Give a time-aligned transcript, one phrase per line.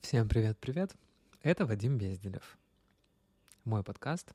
[0.00, 0.96] Всем привет-привет!
[1.42, 2.58] Это Вадим Безделев.
[3.64, 4.32] Мой подкаст.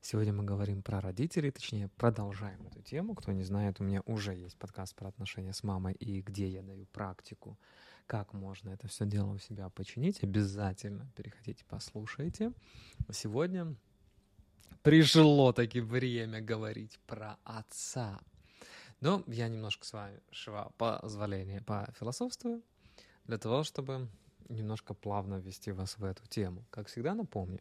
[0.00, 3.14] Сегодня мы говорим про родителей, точнее, продолжаем эту тему.
[3.14, 6.62] Кто не знает, у меня уже есть подкаст про отношения с мамой и где я
[6.62, 7.56] даю практику,
[8.06, 10.24] как можно это все дело у себя починить.
[10.24, 12.52] Обязательно переходите, послушайте.
[13.12, 13.76] Сегодня
[14.82, 18.18] пришло таки время говорить про отца.
[19.00, 22.62] Но я немножко с вами, шива, позволение, пофилософствую,
[23.24, 24.08] для того, чтобы
[24.48, 26.64] немножко плавно ввести вас в эту тему.
[26.70, 27.60] Как всегда напомню,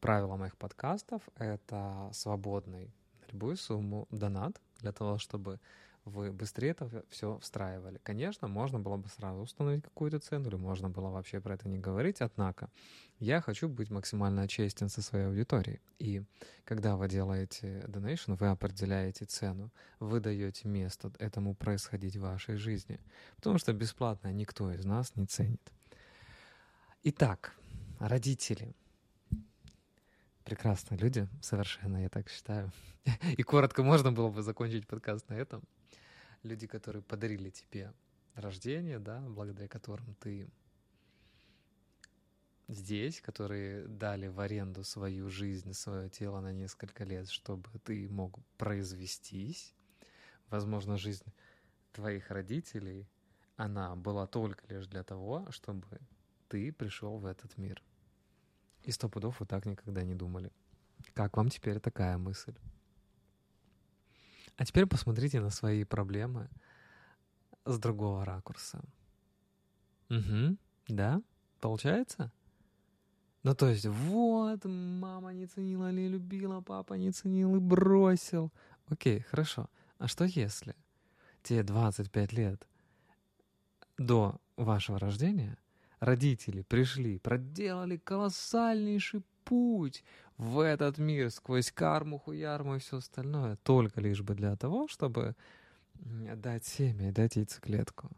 [0.00, 5.60] правило моих подкастов— это свободный на любую сумму донат для того, чтобы
[6.04, 8.00] вы быстрее это все встраивали.
[8.02, 11.78] Конечно, можно было бы сразу установить какую-то цену, или можно было вообще про это не
[11.78, 12.70] говорить, однако
[13.20, 15.80] я хочу быть максимально честен со своей аудиторией.
[16.00, 16.24] И
[16.64, 22.98] когда вы делаете donation, вы определяете цену, вы даете место этому происходить в вашей жизни,
[23.36, 25.72] потому что бесплатно никто из нас не ценит.
[27.04, 27.56] Итак,
[27.98, 28.76] родители.
[30.44, 32.70] Прекрасные люди, совершенно, я так считаю.
[33.36, 35.64] И коротко можно было бы закончить подкаст на этом.
[36.44, 37.92] Люди, которые подарили тебе
[38.36, 40.48] рождение, да, благодаря которым ты
[42.68, 48.38] здесь, которые дали в аренду свою жизнь, свое тело на несколько лет, чтобы ты мог
[48.58, 49.74] произвестись.
[50.50, 51.26] Возможно, жизнь
[51.90, 53.08] твоих родителей,
[53.56, 55.98] она была только лишь для того, чтобы
[56.52, 57.82] ты пришел в этот мир.
[58.82, 60.52] И сто пудов вы так никогда не думали.
[61.14, 62.54] Как вам теперь такая мысль?
[64.58, 66.50] А теперь посмотрите на свои проблемы
[67.64, 68.84] с другого ракурса.
[70.10, 71.22] Угу, да,
[71.58, 72.30] получается?
[73.44, 78.52] Ну, то есть, вот, мама не ценила или любила, папа не ценил и бросил.
[78.88, 79.70] Окей, хорошо.
[79.96, 80.76] А что если
[81.42, 82.68] те 25 лет
[83.96, 85.56] до вашего рождения
[86.02, 90.02] родители пришли, проделали колоссальнейший путь
[90.36, 95.36] в этот мир сквозь карму, хуярму и все остальное, только лишь бы для того, чтобы
[95.94, 98.10] дать семя и дать яйцеклетку.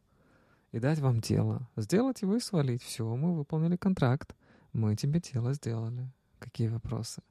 [0.73, 1.69] И дать вам тело.
[1.77, 2.83] Сделать и вы свалить.
[2.83, 4.35] Все, мы выполнили контракт.
[4.73, 6.11] Мы тебе тело сделали.
[6.41, 7.23] Какие вопросы?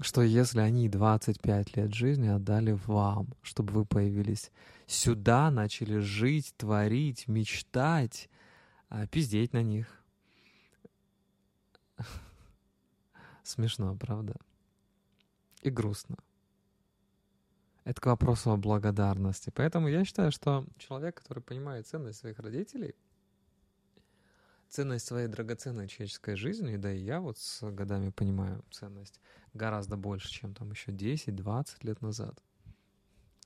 [0.00, 4.50] Что если они 25 лет жизни отдали вам, чтобы вы появились
[4.86, 8.28] сюда, начали жить, творить, мечтать,
[9.10, 9.86] пиздеть на них.
[13.42, 14.36] Смешно, правда?
[15.62, 16.16] И грустно.
[17.84, 19.50] Это к вопросу о благодарности.
[19.54, 22.94] Поэтому я считаю, что человек, который понимает ценность своих родителей,
[24.68, 29.20] ценность своей драгоценной человеческой жизни, да и я вот с годами понимаю ценность
[29.52, 32.42] гораздо больше, чем там еще 10-20 лет назад.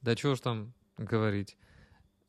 [0.03, 1.57] Да чего ж там говорить?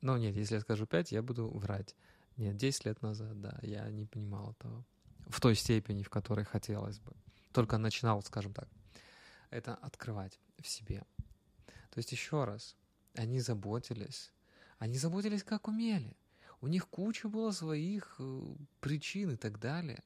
[0.01, 1.95] Ну нет, если я скажу 5, я буду врать.
[2.38, 4.86] Нет, 10 лет назад, да, я не понимал этого
[5.28, 7.14] в той степени, в которой хотелось бы.
[7.52, 8.70] Только начинал, скажем так,
[9.50, 11.03] это открывать в себе.
[11.90, 12.75] То есть еще раз,
[13.16, 14.31] они заботились,
[14.78, 16.16] они заботились как умели.
[16.62, 20.04] У них куча было своих э, причин и так далее.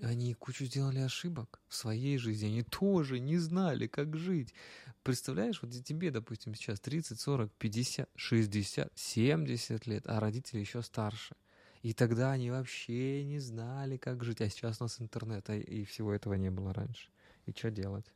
[0.00, 2.46] Они кучу сделали ошибок в своей жизни.
[2.46, 4.54] Они тоже не знали, как жить.
[5.02, 11.34] Представляешь, вот тебе, допустим, сейчас 30, 40, 50, 60, 70 лет, а родители еще старше.
[11.82, 14.40] И тогда они вообще не знали, как жить.
[14.40, 17.10] А сейчас у нас интернет, и всего этого не было раньше.
[17.46, 18.12] И что делать?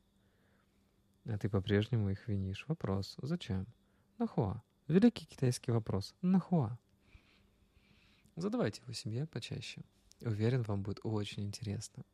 [1.24, 2.64] А ты по-прежнему их винишь.
[2.68, 3.16] Вопрос.
[3.22, 3.66] Зачем?
[4.18, 4.62] Нахуа?
[4.88, 6.14] Великий китайский вопрос.
[6.22, 6.78] Нахуа?
[8.36, 9.82] Задавайте его себе почаще.
[10.24, 12.04] Уверен, вам будет очень интересно.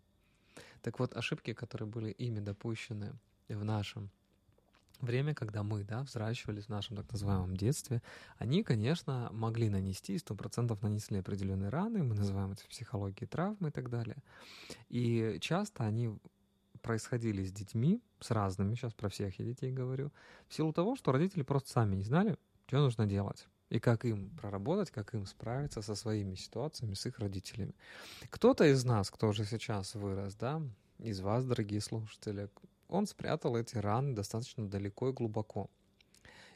[0.83, 3.13] Так вот, ошибки, которые были ими допущены
[3.49, 4.11] в нашем
[5.01, 8.03] время, когда мы да, взращивались в нашем так называемом детстве,
[8.37, 13.69] они, конечно, могли нанести, сто процентов нанесли определенные раны, мы называем это в психологии травмы
[13.69, 14.17] и так далее.
[14.89, 16.19] И часто они
[16.83, 20.13] происходили с детьми, с разными, сейчас про всех я детей говорю,
[20.49, 22.37] в силу того, что родители просто сами не знали,
[22.67, 27.19] что нужно делать и как им проработать, как им справиться со своими ситуациями, с их
[27.19, 27.75] родителями.
[28.31, 30.63] Кто-то из нас, кто уже сейчас вырос, да,
[30.99, 32.49] из вас, дорогие слушатели,
[32.89, 35.71] он спрятал эти раны достаточно далеко и глубоко.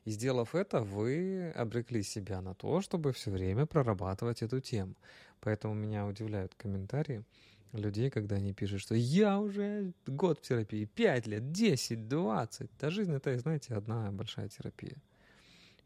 [0.04, 4.94] И сделав это, вы обрекли себя на то, чтобы все время прорабатывать эту тему.
[5.40, 7.24] Поэтому меня удивляют комментарии
[7.72, 12.70] людей, когда они пишут, что я уже год в терапии, 5 лет, 10, 20.
[12.78, 14.96] Да жизнь это, знаете, одна большая терапия.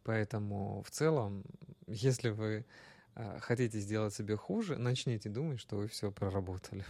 [0.07, 1.43] Поэтому в целом,
[1.89, 2.65] если вы
[3.17, 6.85] э, хотите сделать себе хуже, начните думать, что вы все проработали.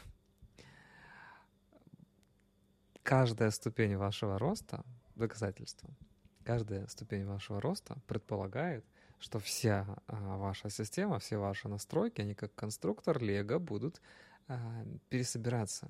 [3.03, 4.85] Каждая ступень вашего роста—
[5.15, 5.89] доказательство.
[6.45, 8.85] Каждая ступень вашего роста предполагает,
[9.19, 14.03] что вся а, ваша система, все ваши настройки, они как конструктор Лего будут
[14.47, 15.89] а, пересобираться.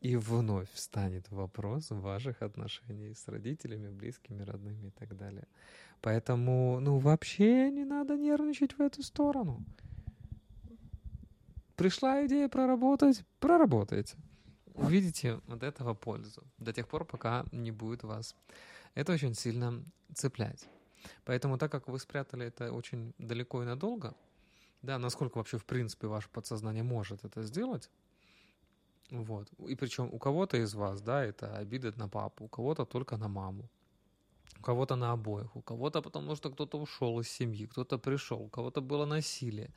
[0.00, 5.46] И вновь встанет вопрос ваших отношений с родителями, близкими, родными и так далее.
[6.02, 9.64] Поэтому, ну, вообще не надо нервничать в эту сторону.
[11.76, 14.16] Пришла идея проработать, проработайте.
[14.74, 18.34] Увидите вот этого пользу до тех пор, пока не будет вас.
[18.94, 20.68] Это очень сильно цеплять.
[21.24, 24.14] Поэтому, так как вы спрятали это очень далеко и надолго,
[24.82, 27.90] да, насколько вообще в принципе ваше подсознание может это сделать,
[29.10, 29.48] вот.
[29.68, 33.28] И причем у кого-то из вас, да, это обида на папу, у кого-то только на
[33.28, 33.68] маму,
[34.62, 38.48] у кого-то на обоих, у кого-то потому что кто-то ушел из семьи, кто-то пришел, у
[38.48, 39.74] кого-то было насилие,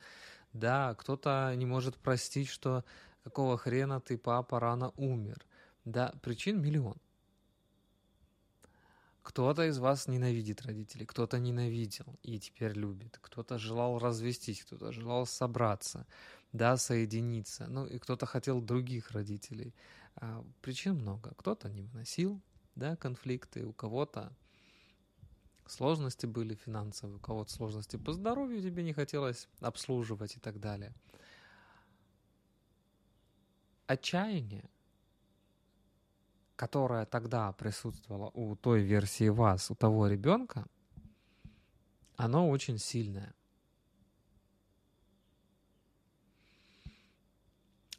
[0.52, 2.84] да, кто-то не может простить, что
[3.24, 5.44] какого хрена ты, папа, рано умер,
[5.84, 6.96] да, причин миллион.
[9.24, 15.26] Кто-то из вас ненавидит родителей, кто-то ненавидел и теперь любит, кто-то желал развестись, кто-то желал
[15.26, 16.06] собраться,
[16.52, 19.74] да, соединиться, ну и кто-то хотел других родителей.
[20.14, 21.34] А, причин много.
[21.36, 22.40] Кто-то не выносил,
[22.76, 24.32] да, конфликты, у кого-то
[25.70, 30.92] сложности были финансовые, у кого-то сложности по здоровью тебе не хотелось обслуживать и так далее.
[33.86, 34.68] Отчаяние
[36.56, 40.66] которая тогда присутствовала у той версии вас, у того ребенка,
[42.16, 43.34] оно очень сильное.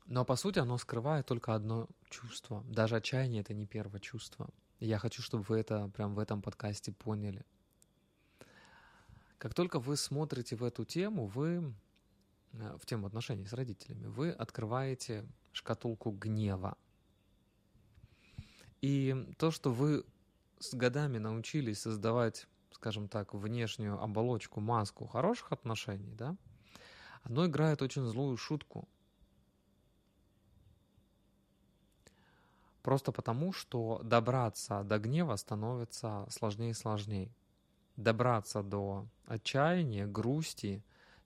[0.05, 2.63] Но по сути оно скрывает только одно чувство.
[2.67, 4.49] Даже отчаяние это не первое чувство.
[4.79, 7.45] я хочу, чтобы вы это прям в этом подкасте поняли.
[9.37, 11.73] Как только вы смотрите в эту тему, вы
[12.53, 16.77] э, в тему отношений с родителями, вы открываете шкатулку гнева.
[18.81, 20.05] И то, что вы
[20.59, 26.35] с годами научились создавать, скажем так, внешнюю оболочку, маску хороших отношений, да,
[27.23, 28.87] оно играет очень злую шутку.
[32.81, 37.35] Просто потому, что добраться до гнева становится сложнее и сложнее.
[37.97, 40.81] Добраться до отчаяния, грусти,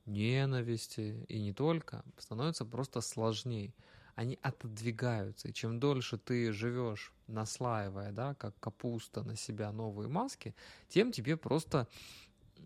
[0.05, 3.73] ненависти и не только становится просто сложнее
[4.15, 5.47] они отодвигаются.
[5.49, 10.55] И чем дольше ты живешь, наслаивая, да, как капуста на себя новые маски,
[10.89, 11.87] тем тебе просто,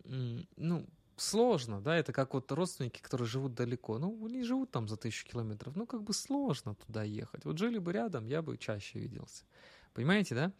[0.03, 0.85] ну,
[1.17, 5.27] сложно, да, это как вот родственники, которые живут далеко, ну, они живут там за тысячу
[5.27, 7.45] километров, ну, как бы сложно туда ехать.
[7.45, 9.45] Вот жили бы рядом, я бы чаще виделся.
[9.95, 10.53] Понимаете, да?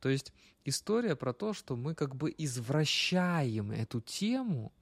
[0.00, 0.32] То есть
[0.64, 4.72] история про то, что мы как бы извращаем эту тему,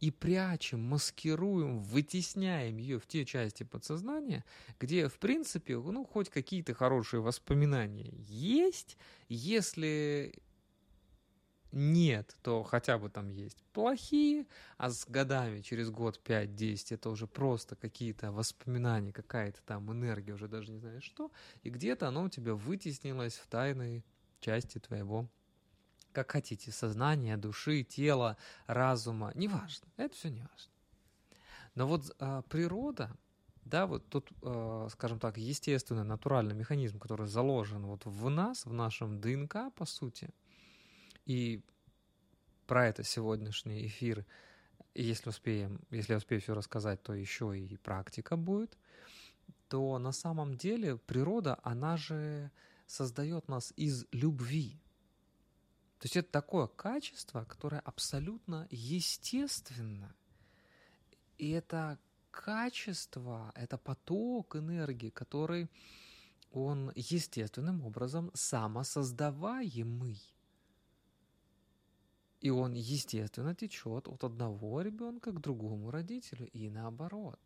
[0.00, 4.44] и прячем, маскируем, вытесняем ее в те части подсознания,
[4.78, 8.96] где, в принципе, ну, хоть какие-то хорошие воспоминания есть,
[9.28, 10.34] если
[11.74, 14.46] нет, то хотя бы там есть плохие,
[14.78, 20.46] а с годами, через год, 5-10, это уже просто какие-то воспоминания, какая-то там энергия, уже
[20.48, 21.32] даже не знаешь что,
[21.62, 24.04] и где-то оно у тебя вытеснилось в тайной
[24.40, 25.28] части твоего
[26.12, 28.36] как хотите, сознания, души, тела,
[28.68, 30.72] разума, неважно, это все не важно.
[31.74, 33.10] Но вот а, природа,
[33.64, 38.72] да, вот тут, а, скажем так, естественный, натуральный механизм, который заложен вот в нас, в
[38.72, 40.30] нашем ДНК, по сути,
[41.26, 41.62] и
[42.66, 44.24] про это сегодняшний эфир,
[44.94, 48.78] если успеем, если я успею все рассказать, то еще и практика будет,
[49.68, 52.50] то на самом деле природа, она же
[52.86, 54.80] создает нас из любви.
[55.98, 60.14] То есть это такое качество, которое абсолютно естественно.
[61.38, 61.98] И это
[62.30, 65.70] качество, это поток энергии, который
[66.50, 70.33] он естественным образом самосоздаваемый.
[72.44, 77.40] И он, естественно, течет от одного ребенка к другому родителю и наоборот.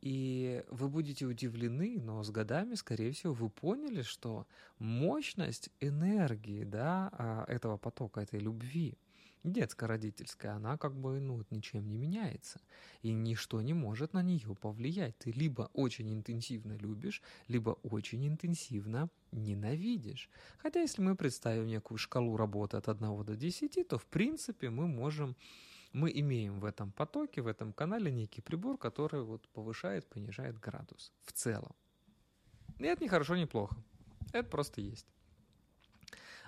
[0.00, 4.46] И вы будете удивлены, но с годами, скорее всего, вы поняли, что
[4.78, 8.96] мощность энергии да, а, этого потока, этой любви,
[9.44, 12.60] детско-родительская, она как бы ну, ничем не меняется.
[13.02, 15.16] И ничто не может на нее повлиять.
[15.18, 20.30] Ты либо очень интенсивно любишь, либо очень интенсивно ненавидишь.
[20.58, 24.86] Хотя если мы представим некую шкалу работы от 1 до 10, то в принципе мы
[24.86, 25.36] можем
[25.92, 31.12] мы имеем в этом потоке, в этом канале некий прибор, который вот повышает, понижает градус
[31.22, 31.72] в целом.
[32.78, 33.76] И это не хорошо, не плохо.
[34.32, 35.06] Это просто есть.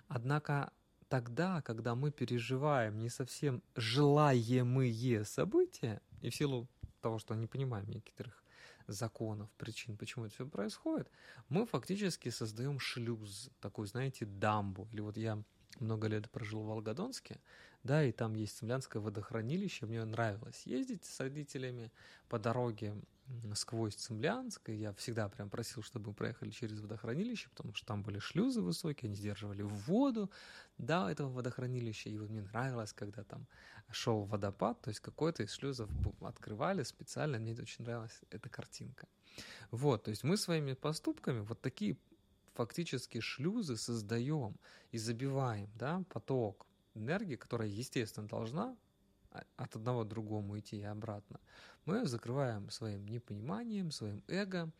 [0.09, 0.73] Однако
[1.09, 6.69] тогда, когда мы переживаем не совсем желаемые события, и в силу
[7.01, 8.43] того, что не понимаем некоторых
[8.87, 11.11] законов, причин, почему это все происходит,
[11.49, 14.89] мы фактически создаем шлюз, такой, знаете, дамбу.
[14.93, 15.43] Или вот я
[15.81, 17.41] много лет прожил в Волгодонске,
[17.83, 21.93] да, и там есть Цемлянское водохранилище, мне нравилось ездить с родителями
[22.29, 22.95] по дороге
[23.54, 28.02] сквозь Цемлянск, и я всегда прям просил, чтобы мы проехали через водохранилище, потому что там
[28.02, 30.30] были шлюзы высокие, они сдерживали воду,
[30.78, 33.47] да, этого водохранилища, и вот мне нравилось, когда там
[33.90, 35.90] шел водопад, то есть какой-то из шлюзов
[36.21, 39.09] открывали специально, мне очень нравилась эта картинка.
[39.71, 41.97] Вот, то есть мы своими поступками вот такие
[42.54, 44.56] фактически шлюзы создаем
[44.90, 48.76] и забиваем, да, поток энергии, которая, естественно, должна
[49.56, 51.40] от одного к другому идти и обратно,
[51.87, 54.71] мы закрываем своим непониманием, своим эго,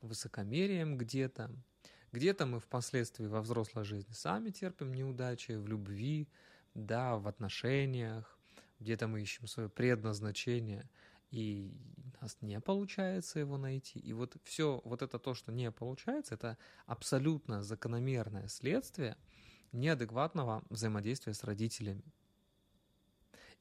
[0.00, 1.50] высокомерием где-то.
[2.12, 6.28] Где-то мы впоследствии во взрослой жизни сами терпим неудачи в любви,
[6.74, 8.38] да, в отношениях,
[8.78, 10.88] где-то мы ищем свое предназначение,
[11.30, 13.98] и у нас не получается его найти.
[13.98, 19.16] И вот все, вот это то, что не получается, это абсолютно закономерное следствие
[19.72, 22.04] неадекватного взаимодействия с родителями.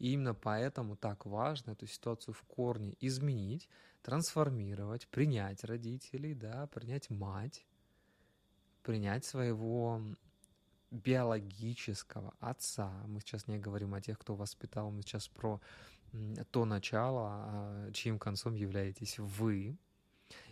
[0.02, 3.70] И именно поэтому так важно эту ситуацию в корне изменить,
[4.02, 7.68] трансформировать, принять родителей, да, принять мать,
[8.82, 10.02] принять своего
[10.90, 12.92] биологического отца.
[13.06, 15.62] Мы сейчас не говорим о тех, кто воспитал, мы сейчас про
[16.50, 19.78] то начало, а, чьим концом являетесь вы.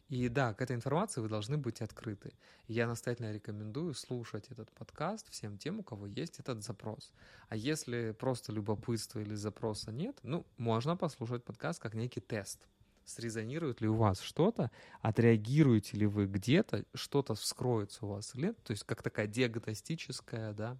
[0.10, 2.34] И да, к этой информации вы должны быть открыты.
[2.68, 7.14] Я настоятельно рекомендую слушать этот подкаст всем тем, у кого есть этот запрос.
[7.48, 12.68] А если просто любопытства или запроса нет, ну, можно послушать подкаст как некий тест.
[13.06, 18.58] Срезонирует ли у вас что-то, отреагируете ли вы где-то, что-то вскроется у вас или нет,
[18.64, 20.78] то есть как такая диагностическая да,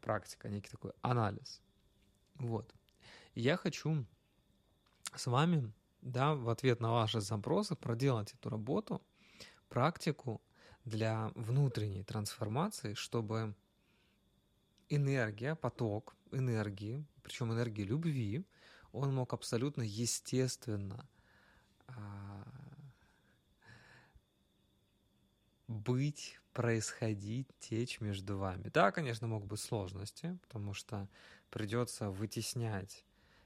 [0.00, 1.60] практика, некий такой анализ.
[2.36, 2.72] Вот.
[3.34, 4.04] я хочу
[5.14, 5.72] с вами
[6.04, 9.02] да, в ответ на ваши запросы проделать эту работу,
[9.68, 10.40] практику
[10.84, 13.54] для внутренней трансформации, чтобы
[14.90, 18.44] энергия, поток энергии, причем энергии любви,
[18.92, 21.08] он мог абсолютно естественно
[21.88, 22.44] а,
[25.66, 28.68] быть, происходить, течь между вами.
[28.68, 31.08] Да, конечно, могут быть сложности, потому что
[31.50, 33.04] придется вытеснять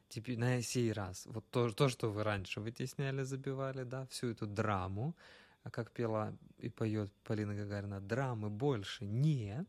[0.08, 4.46] теперь на сей раз, вот то, то, что вы раньше вытесняли, забивали, да, всю эту
[4.46, 5.16] драму,
[5.64, 9.68] а как пела и поет Полина Гагарина, драмы больше нет,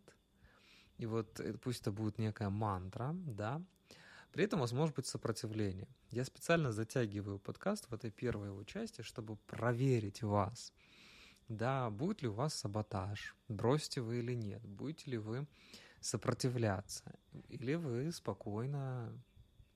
[0.98, 3.62] и вот пусть это будет некая мантра, да,
[4.32, 5.88] при этом у вас может быть сопротивление.
[6.12, 10.74] Я специально затягиваю подкаст в этой первой его части, чтобы проверить вас,
[11.48, 15.48] да, будет ли у вас саботаж, бросите вы или нет, будете ли вы
[16.00, 17.04] сопротивляться,
[17.50, 19.12] или вы спокойно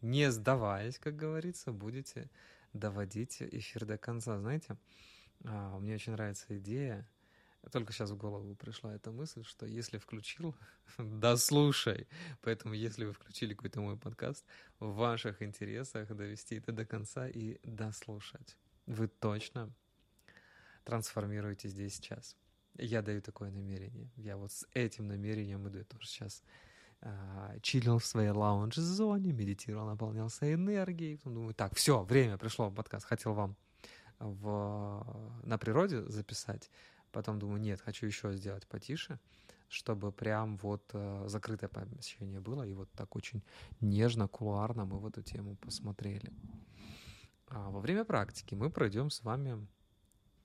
[0.03, 2.29] не сдаваясь, как говорится, будете
[2.73, 4.37] доводить эфир до конца.
[4.37, 4.77] Знаете,
[5.45, 7.07] а, мне очень нравится идея,
[7.71, 10.55] только сейчас в голову пришла эта мысль, что если включил,
[10.97, 12.07] да слушай.
[12.41, 14.45] Поэтому если вы включили какой-то мой подкаст,
[14.79, 18.57] в ваших интересах довести это до конца и дослушать.
[18.85, 19.73] Вы точно
[20.83, 22.35] трансформируете здесь сейчас.
[22.75, 24.11] Я даю такое намерение.
[24.17, 25.77] Я вот с этим намерением иду.
[25.77, 26.43] Я тоже сейчас
[27.61, 31.17] чилил в своей лаунж-зоне, медитировал, наполнялся энергией.
[31.17, 33.55] Потом думаю, так, все, время пришло, подкаст, хотел вам
[34.19, 35.05] в,
[35.43, 36.69] на природе записать.
[37.11, 39.19] Потом думаю, нет, хочу еще сделать потише,
[39.67, 43.43] чтобы прям вот э, закрытое помещение было, и вот так очень
[43.81, 46.31] нежно, кулуарно мы в эту тему посмотрели.
[47.47, 49.67] А во время практики мы пройдем с вами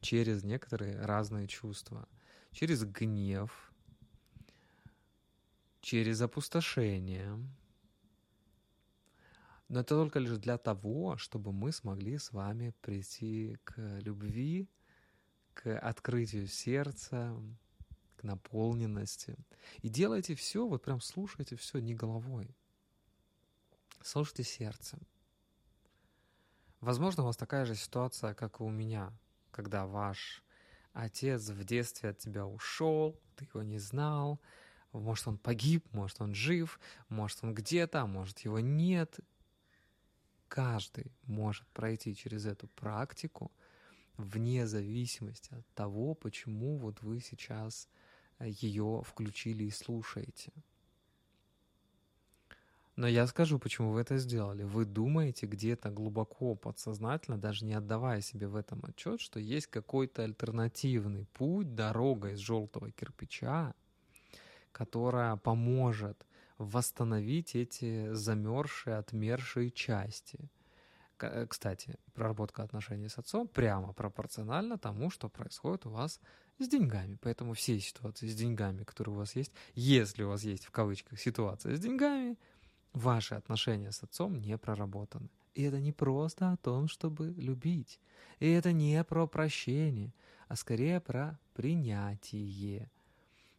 [0.00, 2.06] через некоторые разные чувства.
[2.52, 3.67] Через гнев,
[5.80, 7.38] через опустошение.
[9.68, 14.68] Но это только лишь для того, чтобы мы смогли с вами прийти к любви,
[15.52, 17.36] к открытию сердца,
[18.16, 19.36] к наполненности.
[19.82, 22.56] И делайте все, вот прям слушайте все не головой.
[24.02, 25.00] Слушайте сердцем.
[26.80, 29.12] Возможно, у вас такая же ситуация, как и у меня,
[29.50, 30.42] когда ваш
[30.92, 34.40] отец в детстве от тебя ушел, ты его не знал,
[34.92, 39.18] может, он погиб, может, он жив, может, он где-то, а может, его нет.
[40.48, 43.52] Каждый может пройти через эту практику
[44.16, 47.88] вне зависимости от того, почему вот вы сейчас
[48.38, 50.52] э, ее включили и слушаете.
[52.96, 54.64] Но я скажу, почему вы это сделали.
[54.64, 60.24] Вы думаете где-то глубоко, подсознательно, даже не отдавая себе в этом отчет, что есть какой-то
[60.24, 63.72] альтернативный путь, дорога из желтого кирпича,
[64.78, 70.48] которая поможет восстановить эти замерзшие, отмершие части,
[71.20, 76.20] Э, кстати, проработка отношений с отцом прямо пропорциональна тому, что происходит у вас
[76.58, 77.18] с деньгами.
[77.20, 81.18] Поэтому все ситуации с деньгами, которые у вас есть, если у вас есть в кавычках
[81.18, 82.36] ситуация с деньгами,
[82.92, 85.28] ваши отношения с отцом не проработаны.
[85.54, 88.00] И это не просто о том, чтобы любить.
[88.38, 90.12] И это не про прощение,
[90.48, 92.90] а скорее про принятие.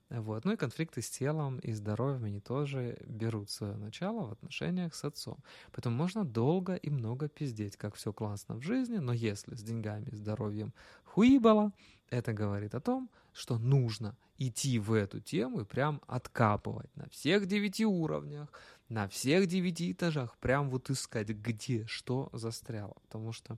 [0.09, 0.43] Вот.
[0.43, 5.03] Ну и конфликты с телом и здоровьем, они тоже берут свое начало в отношениях с
[5.03, 5.37] отцом.
[5.71, 10.09] Поэтому можно долго и много пиздеть, как все классно в жизни, но если с деньгами
[10.09, 10.73] и здоровьем
[11.05, 11.71] хуибало,
[12.09, 17.45] это говорит о том, что нужно идти в эту тему и прям откапывать на всех
[17.45, 18.51] девяти уровнях,
[18.87, 22.95] на всех девяти этажах, прям вот искать, где что застряло.
[23.03, 23.57] Потому что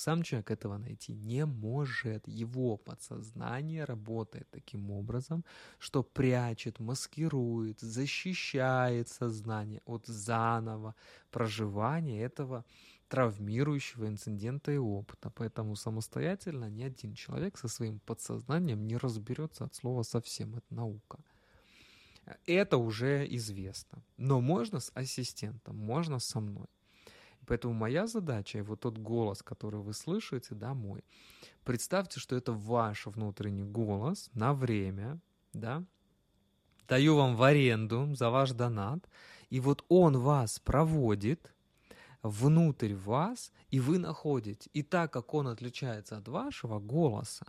[0.00, 2.26] сам человек этого найти не может.
[2.28, 5.44] Его подсознание работает таким образом,
[5.78, 10.94] что прячет, маскирует, защищает сознание от заново
[11.30, 12.64] проживания этого
[13.08, 15.30] травмирующего инцидента и опыта.
[15.30, 20.54] Поэтому самостоятельно ни один человек со своим подсознанием не разберется от слова совсем.
[20.54, 21.18] Это наука.
[22.46, 24.02] Это уже известно.
[24.16, 26.66] Но можно с ассистентом, можно со мной.
[27.48, 31.02] Поэтому моя задача, и вот тот голос, который вы слышите, да, мой,
[31.64, 35.18] представьте, что это ваш внутренний голос на время,
[35.54, 35.82] да,
[36.88, 39.08] даю вам в аренду за ваш донат,
[39.48, 41.54] и вот он вас проводит
[42.22, 44.68] внутрь вас, и вы находите.
[44.74, 47.46] И так как он отличается от вашего голоса,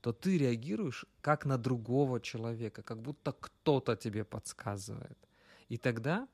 [0.00, 5.18] то ты реагируешь как на другого человека, как будто кто-то тебе подсказывает.
[5.68, 6.28] И тогда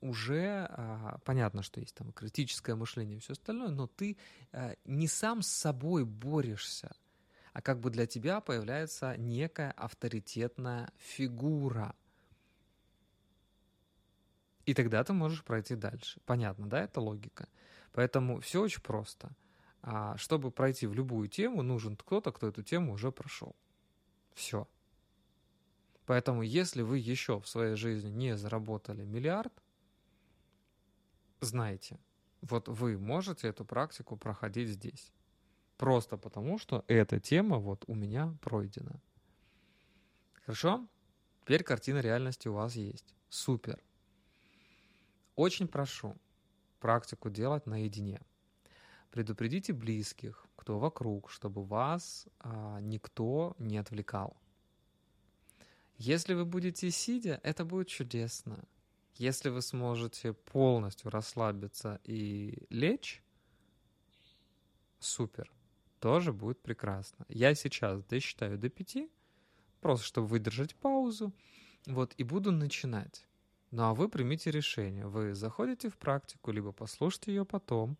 [0.00, 4.16] уже а, понятно, что есть там критическое мышление и все остальное, но ты
[4.52, 6.94] а, не сам с собой борешься,
[7.52, 11.94] а как бы для тебя появляется некая авторитетная фигура.
[14.64, 16.20] И тогда ты можешь пройти дальше.
[16.24, 17.48] Понятно, да, это логика.
[17.92, 19.34] Поэтому все очень просто.
[19.82, 23.56] А чтобы пройти в любую тему, нужен кто-то, кто эту тему уже прошел.
[24.34, 24.68] Все.
[26.06, 29.52] Поэтому, если вы еще в своей жизни не заработали миллиард,
[31.44, 31.98] знаете,
[32.40, 35.12] вот вы можете эту практику проходить здесь.
[35.76, 39.00] Просто потому, что эта тема вот у меня пройдена.
[40.44, 40.86] Хорошо?
[41.42, 43.14] Теперь картина реальности у вас есть.
[43.28, 43.82] Супер.
[45.34, 46.16] Очень прошу
[46.78, 48.20] практику делать наедине.
[49.10, 54.36] Предупредите близких, кто вокруг, чтобы вас а, никто не отвлекал.
[55.98, 58.64] Если вы будете сидя, это будет чудесно.
[59.22, 63.22] Если вы сможете полностью расслабиться и лечь,
[64.98, 65.48] супер,
[66.00, 67.24] тоже будет прекрасно.
[67.28, 69.08] Я сейчас досчитаю до пяти,
[69.80, 71.32] просто чтобы выдержать паузу,
[71.86, 73.24] вот, и буду начинать.
[73.70, 75.06] Ну а вы примите решение.
[75.06, 77.96] Вы заходите в практику, либо послушайте ее потом,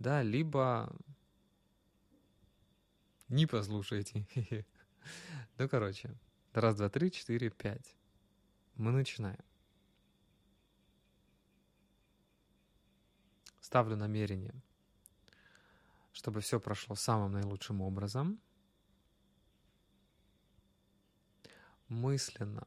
[0.00, 0.92] да, либо
[3.28, 4.26] не послушайте.
[5.56, 6.10] Ну, короче,
[6.52, 7.96] раз, два, три, четыре, пять.
[8.74, 9.47] Мы начинаем.
[13.68, 14.54] Ставлю намерение,
[16.12, 18.40] чтобы все прошло самым наилучшим образом.
[21.88, 22.66] Мысленно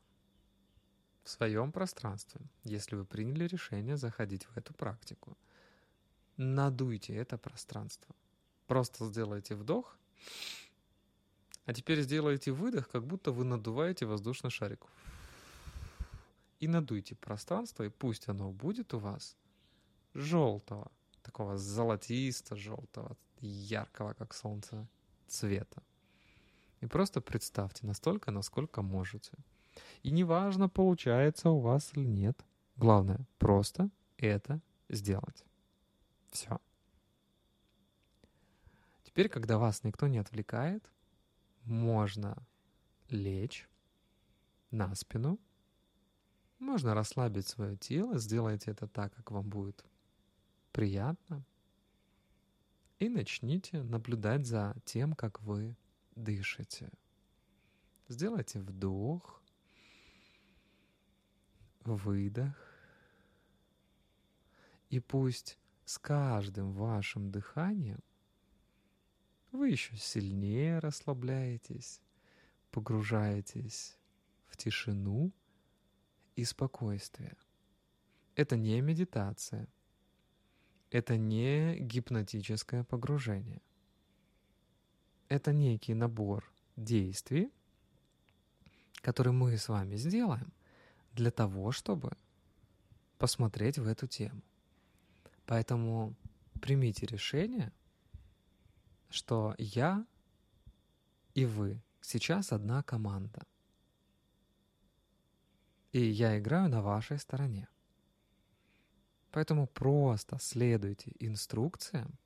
[1.23, 5.35] в своем пространстве, если вы приняли решение заходить в эту практику,
[6.37, 8.15] надуйте это пространство.
[8.67, 9.97] Просто сделайте вдох,
[11.65, 14.85] а теперь сделайте выдох, как будто вы надуваете воздушный шарик.
[16.59, 19.35] И надуйте пространство, и пусть оно будет у вас
[20.13, 24.87] желтого, такого золотисто-желтого, яркого, как солнце,
[25.27, 25.83] цвета.
[26.81, 29.31] И просто представьте настолько, насколько можете.
[30.03, 32.43] И неважно, получается у вас или нет.
[32.75, 35.45] Главное, просто это сделать.
[36.31, 36.59] Все.
[39.03, 40.89] Теперь, когда вас никто не отвлекает,
[41.63, 42.35] можно
[43.09, 43.69] лечь
[44.71, 45.37] на спину,
[46.59, 49.85] можно расслабить свое тело, сделайте это так, как вам будет
[50.71, 51.45] приятно.
[52.99, 55.75] И начните наблюдать за тем, как вы
[56.15, 56.91] дышите.
[58.07, 59.41] Сделайте вдох,
[61.83, 62.55] выдох.
[64.89, 68.03] И пусть с каждым вашим дыханием
[69.51, 72.01] вы еще сильнее расслабляетесь,
[72.71, 73.97] погружаетесь
[74.47, 75.31] в тишину
[76.35, 77.35] и спокойствие.
[78.35, 79.67] Это не медитация—
[80.91, 83.61] это не гипнотическое погружение.
[85.29, 87.49] Это некий набор действий,
[88.95, 90.51] который мы с вами сделаем
[91.13, 92.11] для того, чтобы
[93.17, 94.41] посмотреть в эту тему.
[95.45, 96.13] Поэтому
[96.61, 97.71] примите решение,
[99.09, 100.05] что я
[101.33, 103.43] и вы сейчас одна команда.
[105.93, 107.70] И я играю на вашей стороне.
[109.31, 112.19] Поэтому просто следуйте инструкциям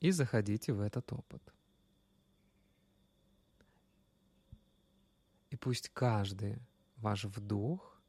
[0.00, 1.42] и заходите в этот опыт.
[5.50, 6.58] И пусть каждый
[6.96, 8.00] ваш вдох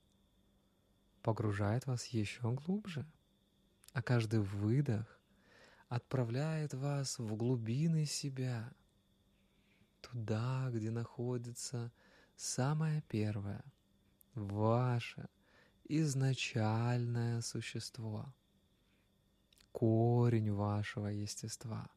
[1.21, 3.05] погружает вас еще глубже,
[3.93, 5.19] а каждый выдох
[5.87, 8.73] отправляет вас в глубины себя,
[10.01, 11.91] туда, где находится
[12.35, 13.63] самое первое,
[14.33, 15.29] ваше
[15.99, 18.33] изначальное существо,
[19.73, 21.89] корень вашего естества.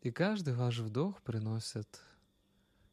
[0.00, 2.00] И каждый ваш вдох приносит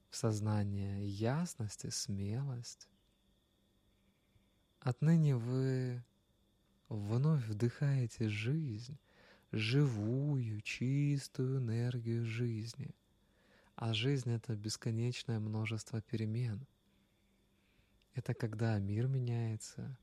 [0.09, 2.87] в сознание ясность и смелость.
[4.79, 6.03] Отныне вы
[6.89, 8.99] вновь вдыхаете жизнь,
[9.51, 12.93] живую, чистую энергию жизни.
[13.75, 16.67] А жизнь— это бесконечное множество перемен.
[18.13, 19.97] Это когда мир меняется,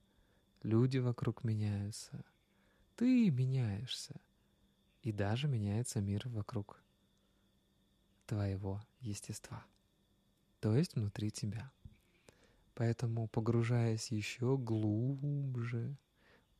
[0.62, 2.24] люди вокруг меняются,
[2.96, 4.20] ты меняешься,
[5.02, 6.82] и даже меняется мир вокруг
[8.26, 9.64] твоего естества,
[10.60, 11.70] то есть внутри тебя.
[12.74, 15.96] Поэтому, погружаясь еще глубже,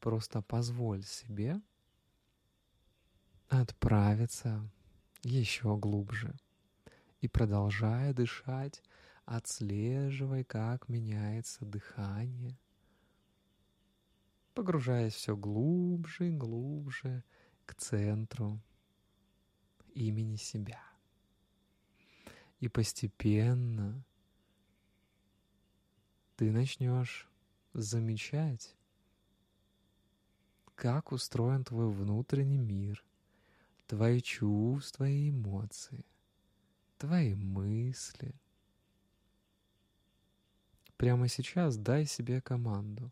[0.01, 1.61] просто позволь себе
[3.49, 4.69] отправиться
[5.23, 6.35] еще глубже
[7.21, 8.83] и продолжая дышать,
[9.31, 12.59] отслеживай, как меняется дыхание,
[14.55, 17.23] погружаясь все глубже и глубже
[17.64, 18.61] к центру
[19.95, 20.83] имени себя.
[22.59, 24.05] И постепенно
[26.35, 27.29] ты начнешь
[27.73, 28.75] замечать,
[30.75, 33.05] как устроен твой внутренний мир,
[33.87, 36.05] твои чувства и эмоции,
[36.99, 38.35] твои мысли.
[41.01, 43.11] Прямо сейчас дай себе команду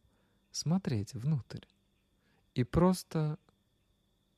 [0.50, 1.64] смотреть внутрь
[2.54, 3.38] и просто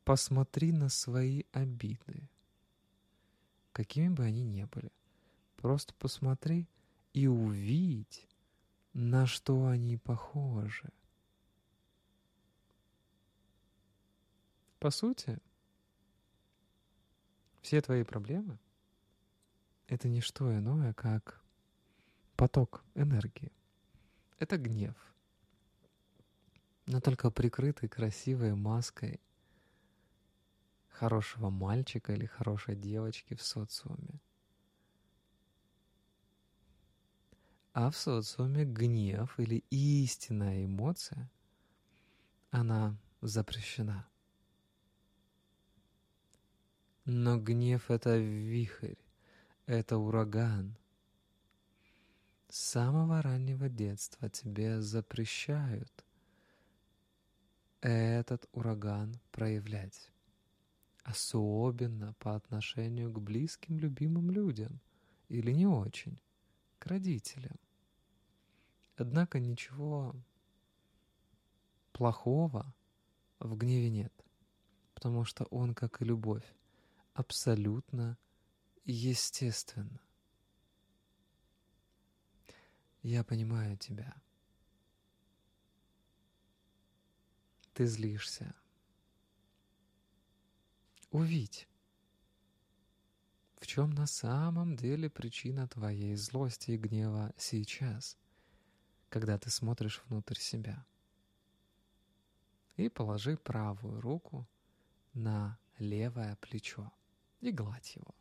[0.04, 2.28] посмотри на свои обиды,
[3.72, 4.92] какими бы они ни были.
[5.56, 6.68] Просто посмотри
[7.12, 8.28] и увидь,
[8.92, 10.88] на что они похожи.
[14.78, 15.38] По сути,
[17.62, 18.60] все твои проблемы—
[19.88, 21.42] это не что иное, как
[22.40, 23.52] поток энергии.
[24.38, 24.96] Это гнев,
[26.86, 29.20] но только прикрытый красивой маской
[30.88, 34.22] хорошего мальчика или хорошей девочки в социуме.
[37.74, 41.30] А в социуме гнев или истинная эмоция,
[42.50, 44.08] она запрещена.
[47.04, 48.96] Но гнев— это вихрь,
[49.66, 50.79] это ураган.
[52.50, 56.04] С самого раннего детства тебе запрещают
[57.80, 60.10] этот ураган проявлять.
[61.04, 64.80] Особенно по отношению к близким, любимым людям.
[65.28, 66.20] Или не очень.
[66.80, 67.56] К родителям.
[68.96, 70.16] Однако ничего
[71.92, 72.74] плохого
[73.38, 74.12] в гневе нет.
[74.94, 76.52] Потому что он, как и любовь,
[77.14, 78.18] абсолютно
[78.84, 80.00] естественно.
[83.02, 84.14] Я понимаю тебя.
[87.72, 88.54] Ты злишься.
[91.10, 91.66] Увидь,
[93.56, 98.18] в чем на самом деле причина твоей злости и гнева сейчас,
[99.08, 100.86] когда ты смотришь внутрь себя.
[102.76, 104.46] И положи правую руку
[105.14, 106.92] на левое плечо
[107.40, 108.14] и гладь его.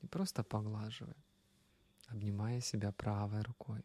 [0.00, 1.21] И просто поглаживай,
[2.12, 3.84] обнимая себя правой рукой.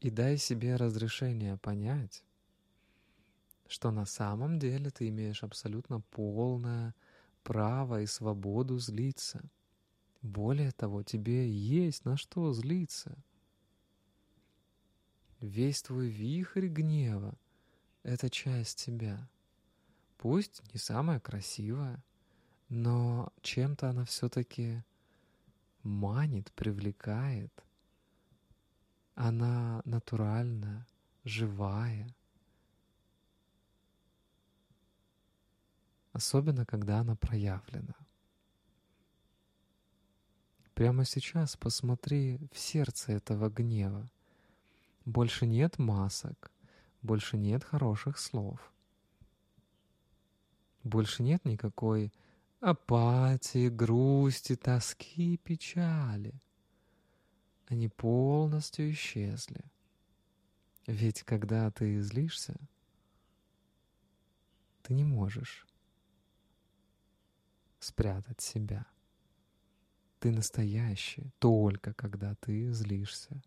[0.00, 2.24] И дай себе разрешение понять,
[3.66, 6.94] что на самом деле ты имеешь абсолютно полное
[7.42, 9.42] право и свободу злиться.
[10.22, 13.16] Более того, тебе есть на что злиться.
[15.40, 17.36] Весь твой вихрь гнева—
[18.02, 19.28] это часть тебя.
[20.16, 22.02] Пусть не самая красивая,
[22.68, 24.82] но чем-то она все-таки
[25.82, 27.52] манит, привлекает.
[29.14, 30.86] Она натуральная,
[31.24, 32.14] живая.
[36.12, 37.94] Особенно, когда она проявлена.
[40.74, 44.08] Прямо сейчас посмотри в сердце этого гнева
[45.04, 46.52] Больше нет масок,
[47.02, 48.72] больше нет хороших слов.
[50.84, 52.12] Больше нет никакой
[52.60, 56.34] апатии, грусти, тоски, печали.
[57.66, 59.64] Они полностью исчезли.
[60.86, 62.56] Ведь когда ты злишься,
[64.82, 65.66] ты не можешь
[67.78, 68.86] спрятать себя.
[70.18, 73.42] Ты настоящий только когда ты злишься.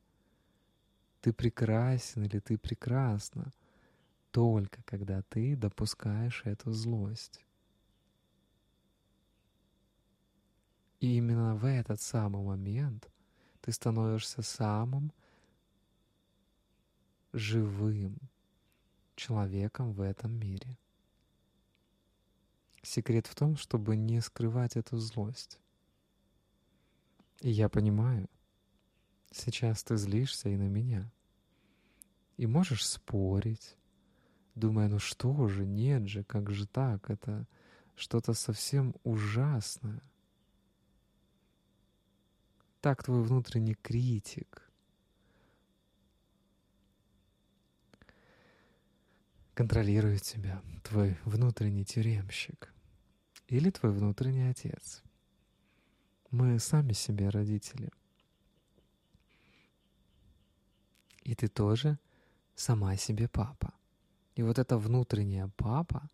[1.21, 3.51] Ты прекрасен или ты прекрасна
[4.31, 7.45] только когда ты допускаешь эту злость.
[11.01, 13.09] И именно в этот самый момент
[13.61, 15.11] ты становишься самым
[17.33, 18.17] живым
[19.15, 20.77] человеком в этом мире.
[22.83, 25.59] Секрет в том, чтобы не скрывать эту злость.
[27.39, 28.29] И я понимаю,
[29.31, 31.11] сейчас ты злишься и на меня.
[32.37, 33.75] И можешь спорить,
[34.53, 37.47] думая, ну что же, нет же, как же так, это
[37.95, 40.03] что-то совсем ужасное.
[42.81, 44.67] Так твой внутренний критик
[49.53, 52.73] контролирует тебя, твой внутренний тюремщик
[53.47, 55.03] или твой внутренний отец.
[56.31, 57.91] Мы сами себе родители.
[61.21, 61.99] И ты тоже
[62.55, 63.75] сама себе папа.
[64.33, 66.09] И вот эта внутренняя папа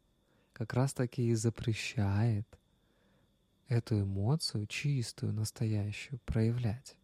[0.52, 2.57] как раз-таки и запрещает
[3.68, 6.96] эту эмоцию чистую, настоящую проявлять.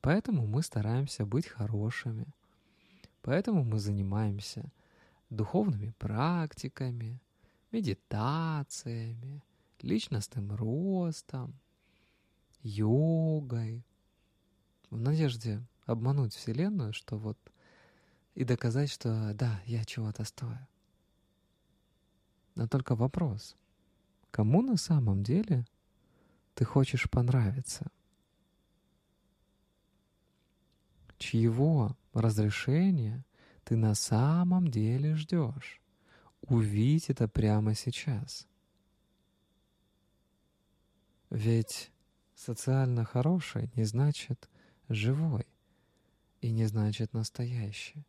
[0.00, 2.26] Поэтому мы стараемся быть хорошими.
[3.22, 4.70] Поэтому мы занимаемся
[5.30, 7.20] духовными практиками,
[7.72, 9.42] медитациями,
[9.80, 11.54] личностным ростом,
[12.62, 13.82] йогой,
[14.90, 17.38] в надежде обмануть Вселенную, что вот
[18.34, 20.58] и доказать, что да, я чего-то стою.
[22.54, 23.56] Но только вопрос,
[24.34, 25.64] кому на самом деле
[26.56, 27.86] ты хочешь понравиться?
[31.18, 33.24] Чьего разрешения
[33.62, 35.80] ты на самом деле ждешь?
[36.40, 38.48] Увидь это прямо сейчас.
[41.30, 41.92] Ведь
[42.34, 44.50] социально хороший не значит
[44.88, 45.46] живой
[46.40, 48.04] и не значит настоящий.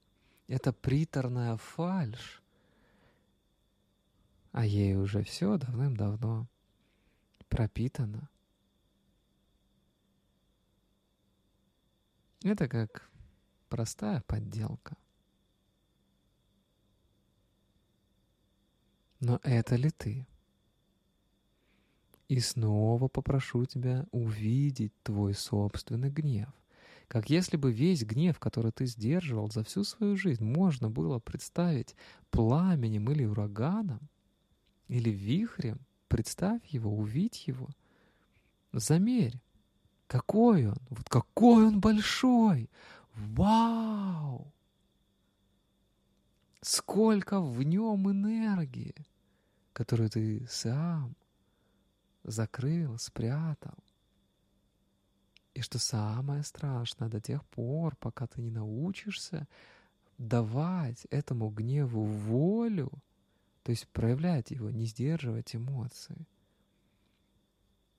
[0.48, 2.42] Это приторная фальшь,
[4.56, 6.48] а ей уже все давным-давно
[7.50, 8.30] пропитано.
[12.42, 13.10] Это как
[13.68, 14.96] простая подделка.
[19.20, 20.26] Но это ли ты?
[22.30, 26.48] И снова попрошу тебя увидеть твой собственный гнев.
[27.10, 31.94] Как если бы весь гнев, который ты сдерживал за всю свою жизнь, можно было представить
[32.32, 34.10] пламенем или ураганом,
[34.88, 35.80] или вихрем.
[36.08, 37.70] Представь его, увидь его.
[38.72, 39.42] Замерь.
[40.08, 40.78] Какой он?
[40.90, 42.70] Вот какой он большой!
[43.14, 44.54] Вау!
[46.62, 48.96] Сколько в нем энергии,
[49.74, 51.16] которую ты сам
[52.24, 53.78] закрыл, спрятал.
[55.54, 59.48] И что самое страшное, до тех пор, пока ты не научишься
[60.18, 62.92] давать этому гневу волю,
[63.66, 66.28] то есть проявлять его, не сдерживать эмоции,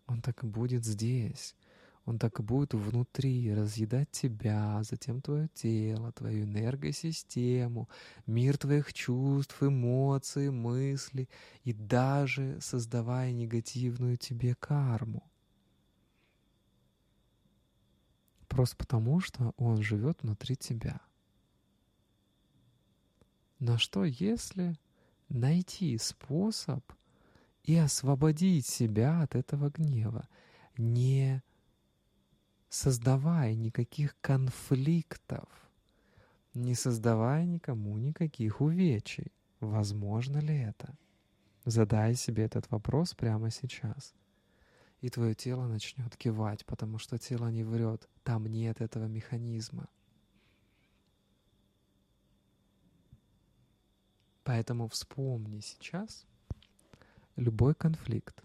[0.07, 1.57] он так и будет здесь,
[2.05, 7.89] он так и будет внутри разъедать тебя, затем твое тело, твою энергосистему,
[8.27, 11.29] мир твоих чувств, эмоций, мыслей
[11.65, 15.29] и даже создавая негативную тебе карму.
[18.47, 21.01] Просто потому, что он живет внутри тебя.
[23.59, 24.77] Но что если
[25.29, 26.85] найти способ
[27.65, 30.29] и освободить себя от этого гнева,
[30.77, 31.43] не
[32.69, 35.49] создавая никаких конфликтов,
[36.55, 39.33] не создавая никому никаких увечий.
[39.61, 40.95] Возможно ли это?
[41.65, 44.15] Задай себе этот вопрос прямо сейчас.
[45.01, 48.09] И твое тело начнет кивать, потому что тело не врет.
[48.23, 49.89] Там нет этого механизма.
[54.47, 56.25] Поэтому вспомни сейчас
[57.35, 58.45] любой конфликт,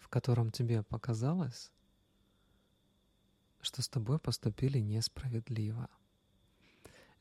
[0.00, 1.70] в котором тебе показалось,
[3.60, 5.88] что с тобой поступили несправедливо.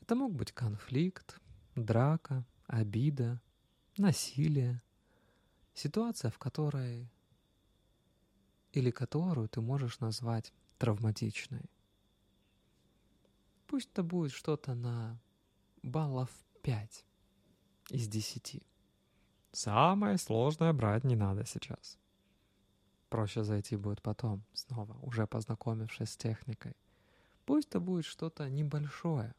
[0.01, 1.39] Это мог быть конфликт,
[1.75, 3.39] драка, обида,
[3.97, 4.81] насилие,
[5.75, 7.07] ситуация, в которой
[8.71, 11.69] или которую ты можешь назвать травматичной.
[13.67, 15.19] Пусть это будет что-то на
[15.83, 16.31] баллов
[16.65, 17.05] 5
[17.91, 18.63] из 10.
[19.51, 21.99] Самое сложное брать не надо сейчас.
[23.09, 26.75] Проще зайти будет потом, снова, уже познакомившись с техникой.
[27.45, 29.35] Пусть это будет что-то небольшое.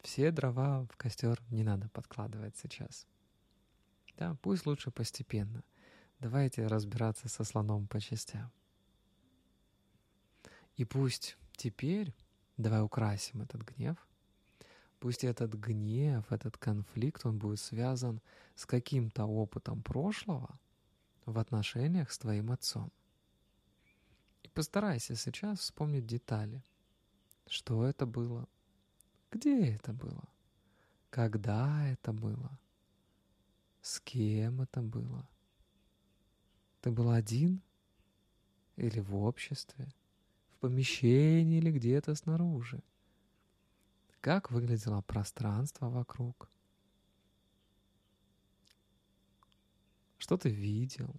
[0.00, 3.06] Все дрова в костер не надо подкладывать сейчас.
[4.16, 5.62] Да, пусть лучше постепенно.
[6.20, 8.50] Давайте разбираться со слоном по частям.
[10.76, 12.14] И пусть теперь,
[12.56, 13.98] давай украсим этот гнев,
[15.06, 18.20] пусть этот гнев, этот конфликт, он будет связан
[18.56, 20.58] с каким-то опытом прошлого
[21.26, 22.90] в отношениях с твоим отцом.
[24.42, 26.60] И постарайся сейчас вспомнить детали.
[27.46, 28.48] Что это было?
[29.30, 30.24] Где это было?
[31.10, 32.58] Когда это было?
[33.82, 35.28] С кем это было?
[36.80, 37.62] Ты был один?
[38.74, 39.86] Или в обществе?
[40.50, 42.82] в помещении или где-то снаружи.
[44.26, 46.50] Как выглядело пространство вокруг?
[50.18, 51.14] Что ты видел?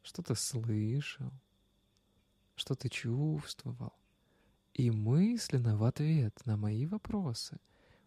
[0.00, 1.30] Что ты слышал?
[2.56, 3.92] Что ты чувствовал?
[4.72, 7.60] И мысленно в ответ на мои вопросы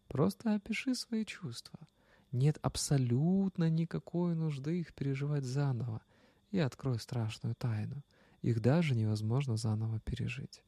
[0.08, 1.80] просто опиши свои чувства.
[2.32, 6.02] Нет абсолютно никакой нужды их переживать заново.
[6.50, 8.04] Я открою страшную тайну—
[8.42, 10.64] их даже невозможно заново пережить.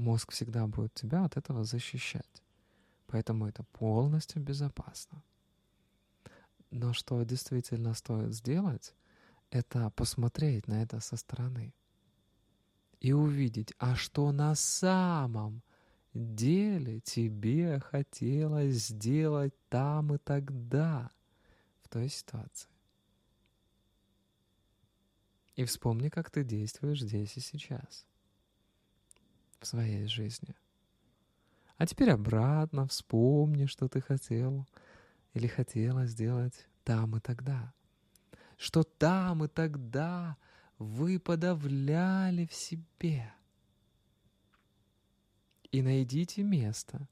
[0.00, 2.42] Мозг всегда будет тебя от этого защищать.
[3.06, 5.22] Поэтому это полностью безопасно.
[6.70, 8.94] Но что действительно стоит сделать,
[9.50, 11.74] это посмотреть на это со стороны
[13.00, 15.62] и увидеть, а что на самом
[16.14, 21.10] деле тебе хотелось сделать там и тогда,
[21.82, 22.70] в той ситуации.
[25.56, 28.06] И вспомни, как ты действуешь здесь и сейчас,
[29.60, 30.54] в своей жизни.
[31.76, 34.66] А теперь обратно вспомни, что ты хотел
[35.34, 37.72] или хотела сделать там и тогда.
[38.56, 40.36] Что там и тогда
[40.78, 43.32] вы подавляли в себе.
[45.70, 47.08] И найдите место,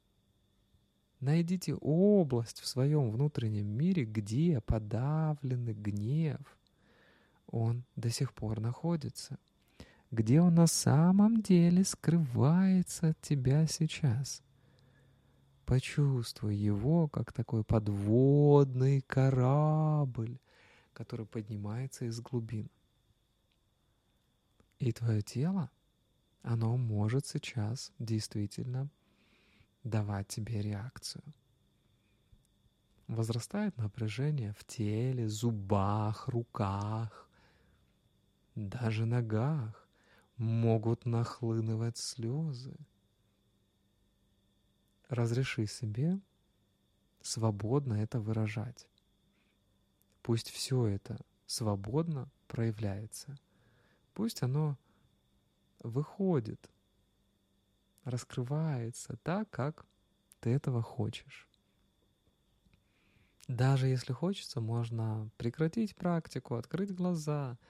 [1.20, 6.40] найдите область в своем внутреннем мире, где подавленный гнев—
[7.50, 9.38] он до сих пор находится?
[10.10, 14.42] Где он на самом деле скрывается от тебя сейчас?
[15.66, 20.38] Почувствуй его, как такой подводный корабль,
[20.94, 22.70] который поднимается из глубин.
[24.78, 25.70] И твое тело,
[26.42, 28.88] оно может сейчас действительно
[29.84, 31.22] давать тебе реакцию.
[33.08, 37.28] Возрастает напряжение в теле, зубах, руках,
[38.54, 39.87] даже ногах
[40.38, 42.74] могут нахлынывать слезы.
[45.08, 46.20] Разреши себе
[47.20, 48.86] свободно это выражать.
[50.22, 53.38] Пусть все это свободно проявляется.
[54.14, 54.78] Пусть оно
[55.80, 56.70] выходит,
[58.04, 59.86] раскрывается так, как
[60.40, 61.48] ты этого хочешь.
[63.48, 67.58] Даже если хочется, можно прекратить практику, открыть глаза—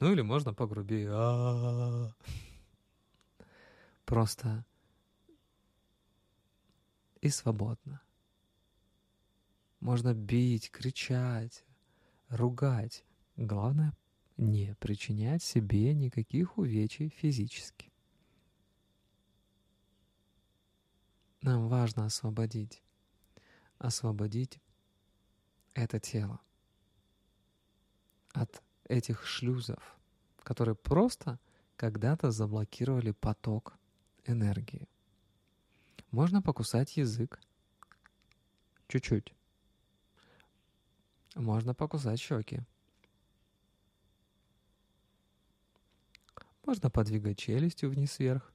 [0.00, 2.12] Ну или можно погрубее а
[4.04, 4.64] Просто
[7.20, 8.00] и свободно.
[9.80, 11.64] Можно бить, кричать,
[12.28, 13.04] ругать.
[13.36, 13.92] Главное—
[14.36, 17.90] не причинять себе никаких увечий физически.
[21.42, 22.82] Нам важно освободить
[23.78, 24.60] освободить
[25.74, 26.40] это тело
[28.32, 29.96] от этих шлюзов,
[30.42, 31.38] которые просто
[31.76, 33.74] когда-то заблокировали поток
[34.24, 34.88] энергии.
[36.10, 37.40] Можно покусать язык.
[38.88, 39.34] Чуть-чуть.
[41.34, 42.62] Можно покусать щеки.
[46.64, 48.52] Можно подвигать челюстью вниз-вверх.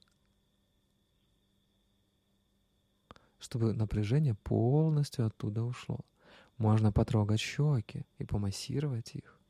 [3.42, 5.98] Чтобы напряжение полностью оттуда ушло.
[6.58, 9.40] Можно потрогать щеки и помассировать их.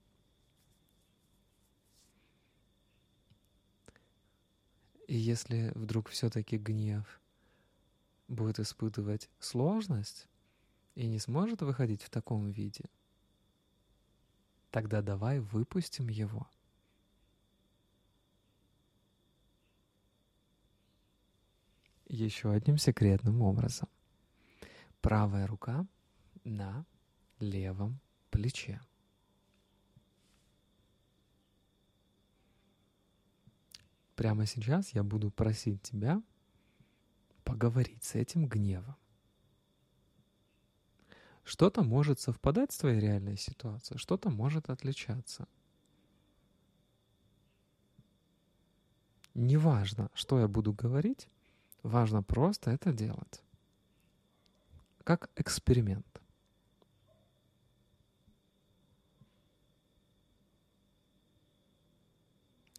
[5.07, 7.21] И если вдруг все-таки гнев
[8.29, 10.27] будет испытывать сложность
[10.95, 12.87] и не сможет выходить в таком виде,
[14.71, 16.49] тогда давай выпустим его.
[22.13, 23.89] Еще одним секретным образом.
[25.01, 25.87] Правая рука
[26.45, 26.87] на
[27.41, 27.99] левом
[28.31, 28.81] плече.
[34.23, 36.23] прямо сейчас я буду просить тебя
[37.43, 38.95] поговорить с этим гневом.
[41.43, 45.49] Что-то может совпадать с твоей реальной ситуацией, что-то может отличаться.
[49.35, 51.27] Неважно, что я буду говорить,
[51.83, 53.43] важно просто это делать.
[55.05, 56.07] Как эксперимент.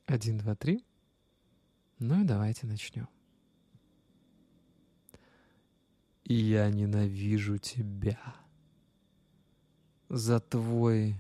[0.06, 0.86] Один, два, три.
[2.00, 3.08] Ну и давайте начнем.
[6.24, 8.36] И я ненавижу тебя
[10.10, 11.16] за твой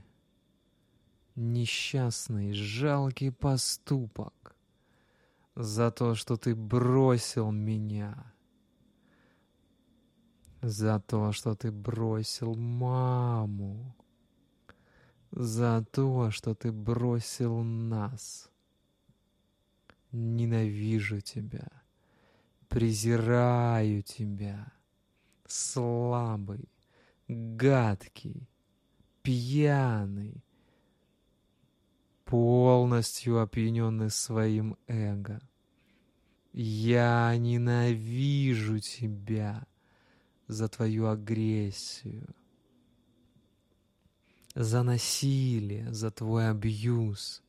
[1.35, 4.55] несчастный, жалкий поступок,
[5.55, 8.33] за то, что ты бросил меня,
[10.61, 13.95] за то, что ты бросил маму,
[15.31, 18.49] за то, что ты бросил нас.
[20.11, 21.67] Ненавижу тебя,
[22.69, 24.71] презираю тебя,
[25.47, 26.69] слабый,
[27.27, 28.47] гадкий,
[29.23, 30.42] пьяный,
[32.25, 35.41] полностью опьяненный своим эго.
[36.51, 39.65] Я ненавижу тебя
[40.47, 42.27] за твою агрессию,
[44.53, 47.41] за насилие, за твой абьюз,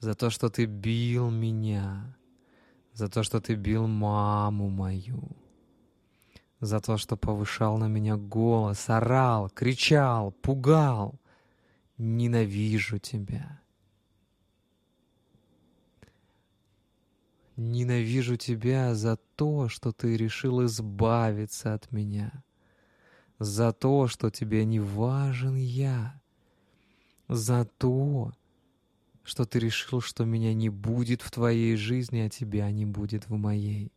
[0.00, 2.16] за то, что ты бил меня,
[2.94, 5.36] за то, что ты бил маму мою
[6.60, 11.20] за то, что повышал на меня голос, орал, кричал, пугал.
[11.96, 13.60] Ненавижу тебя.
[17.58, 22.42] Ненавижу тебя за то, что ты решил избавиться от меня.
[23.38, 26.18] За то, что тебе не важен я.
[27.28, 28.32] За то,
[29.22, 33.36] что ты решил, что меня не будет в твоей жизни, а тебя не будет в
[33.36, 33.92] моей.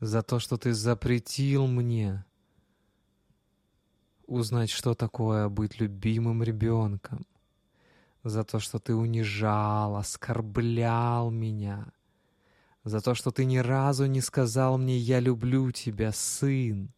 [0.00, 2.24] за то, что ты запретил мне
[4.26, 7.26] узнать, что такое быть любимым ребенком,
[8.22, 11.92] за то, что ты унижал, оскорблял меня,
[12.84, 16.90] за то, что ты ни разу не сказал мне «я люблю тебя, сын»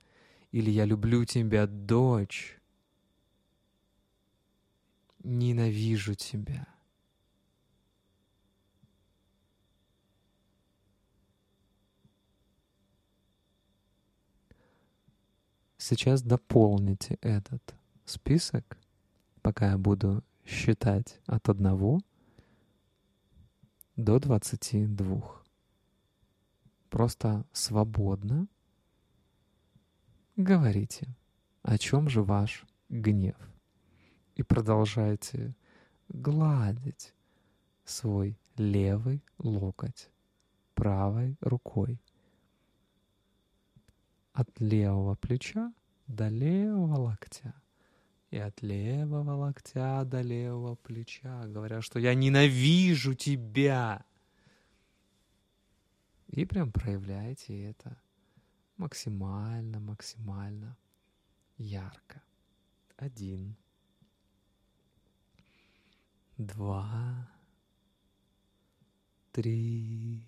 [0.51, 2.59] или «я люблю тебя, дочь».
[5.25, 6.66] Ненавижу тебя.
[15.79, 18.79] Сейчас дополните этот список,
[19.43, 22.01] пока я буду считать от 1
[23.97, 25.43] до 22.
[26.90, 28.47] Просто свободно
[30.36, 31.09] говорите,
[31.62, 33.36] о чем же ваш гнев.
[34.34, 35.55] И продолжайте
[36.09, 37.14] гладить
[37.84, 40.11] свой левый локоть
[40.74, 42.01] правой рукой
[44.32, 45.72] от левого плеча
[46.07, 47.55] до левого локтя.
[48.33, 54.07] И от левого локтя до левого плеча, говоря, что я ненавижу тебя.
[56.28, 58.01] И прям проявляйте это
[58.78, 60.78] максимально, максимально
[61.59, 62.22] ярко.
[62.97, 63.55] Один.
[66.39, 67.30] Два.
[69.33, 70.26] Три.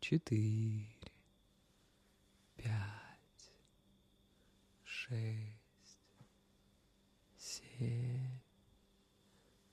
[0.00, 0.86] Четыре
[2.56, 3.52] пять,
[4.84, 5.55] шесть,
[7.78, 8.38] семь,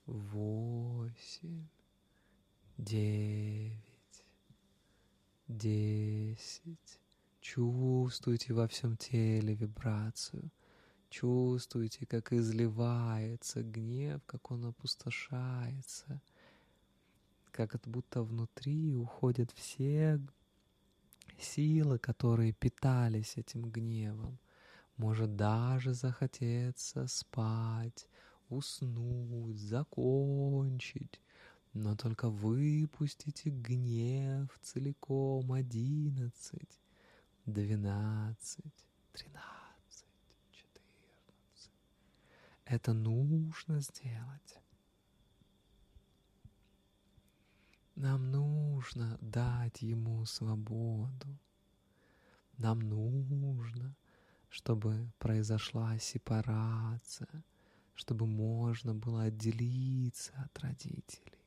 [0.05, 1.67] восемь,
[2.77, 4.25] девять,
[5.47, 6.99] десять.
[7.39, 10.49] Чувствуйте во всем теле вибрацию.
[11.09, 16.21] Чувствуйте, как изливается гнев, как он опустошается,
[17.51, 20.19] как это будто внутри уходят все
[21.37, 24.39] силы, которые питались этим гневом.
[24.97, 28.07] Может даже захотеться спать,
[28.49, 31.19] уснуть, закончить.
[31.73, 36.79] Но только выпустите гнев целиком одиннадцать,
[37.47, 40.05] двенадцать, тринадцать,
[40.51, 41.71] четырнадцать.
[42.65, 44.59] Это нужно сделать.
[47.95, 51.39] Нам нужно дать ему свободу.
[52.57, 53.95] Нам нужно,
[54.53, 57.43] чтобы произошла сепарация,
[57.95, 61.39] чтобы можно было отделиться от родителей.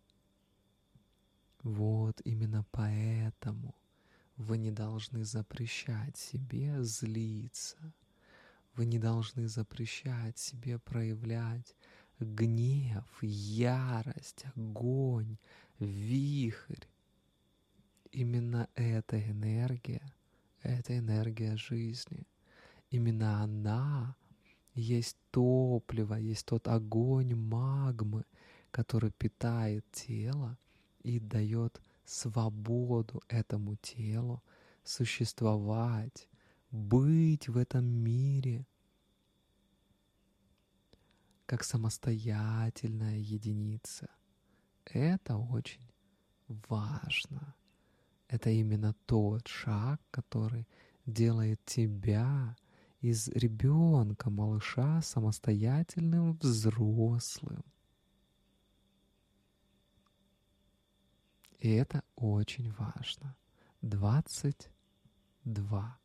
[1.63, 3.77] Вот именно поэтому
[4.37, 7.77] вы не должны запрещать себе злиться.
[8.75, 11.77] Вы не должны запрещать себе проявлять
[12.19, 15.39] гнев, ярость, огонь,
[15.79, 16.87] вихрь.
[18.11, 20.13] Именно эта энергия,
[20.63, 22.27] эта энергия жизни,
[22.97, 24.17] именно она
[24.75, 28.25] есть топливо, есть тот огонь магмы,
[28.71, 30.59] который питает тело
[31.03, 34.43] и дает свободу этому телу
[34.85, 36.29] существовать,
[36.71, 38.67] быть в этом мире
[41.47, 44.09] как самостоятельная единица.
[44.85, 45.89] Это очень
[46.69, 47.55] важно.
[48.29, 50.67] Это именно тот шаг, который
[51.07, 52.57] делает тебя
[53.01, 57.65] из ребенка, малыша, самостоятельным взрослым.
[61.59, 63.37] И это очень важно.
[63.83, 65.99] 22.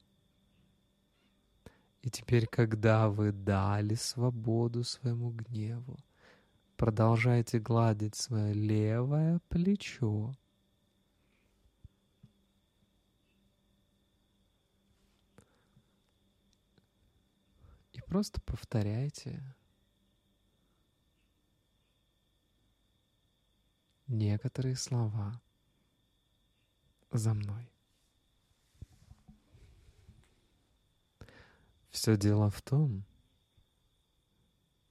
[2.01, 5.97] И теперь, когда вы дали свободу своему гневу,
[6.77, 10.33] продолжайте гладить свое левое плечо.
[18.11, 19.41] Просто повторяйте
[24.07, 25.41] некоторые слова
[27.09, 27.71] за мной.
[31.89, 33.05] Все дело в том,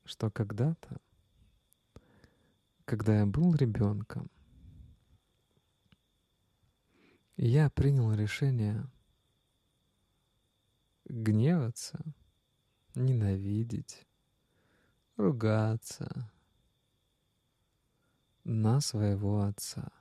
[0.07, 0.97] что когда-то,
[2.87, 4.31] когда я был ребенком,
[7.37, 8.91] я принял решение
[11.05, 12.03] гневаться,
[12.95, 14.07] ненавидеть,
[15.17, 16.31] ругаться
[18.45, 19.93] на своего отца.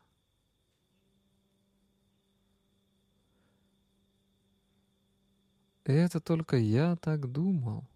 [5.85, 7.87] И это только я так думал,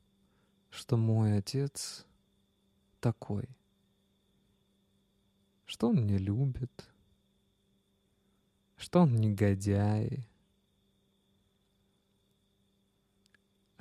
[0.71, 2.05] что мой отец
[2.99, 3.47] такой,
[5.65, 6.89] что он не любит,
[8.77, 10.27] что он негодяй,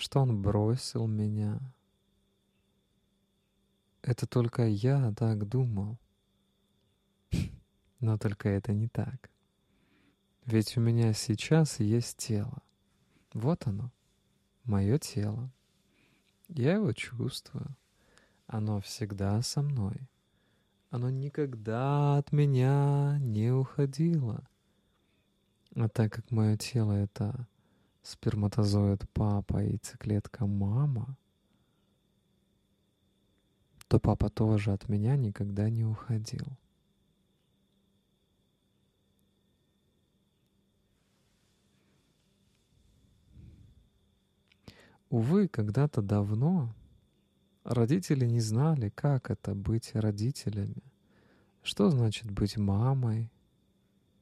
[0.02, 1.60] что он бросил меня.
[4.02, 5.96] Это только я так думал.
[8.00, 9.30] Но только это не так.
[10.44, 12.62] Ведь у меня сейчас есть тело.
[13.32, 13.92] Вот оно
[14.64, 15.52] мое тело.
[16.48, 17.76] Я его чувствую.
[18.48, 20.08] Оно всегда со мной.
[20.90, 24.44] Оно никогда от меня не уходило.
[25.76, 27.46] А так как мое тело— это
[28.02, 31.16] сперматозоид папа и яйцеклетка мама,
[33.88, 36.46] то папа тоже от меня никогда не уходил.
[45.10, 46.74] Увы, когда-то давно
[47.64, 50.82] родители не знали, как это быть родителями,
[51.62, 53.30] что значит быть мамой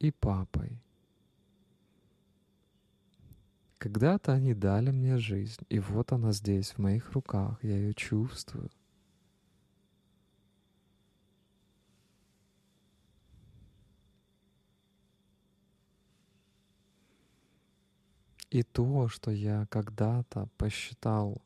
[0.00, 0.82] и папой.
[3.80, 8.70] Когда-то они дали мне жизнь, и вот она здесь, в моих руках, я ее чувствую.
[18.50, 21.40] И то, что я когда-то посчитал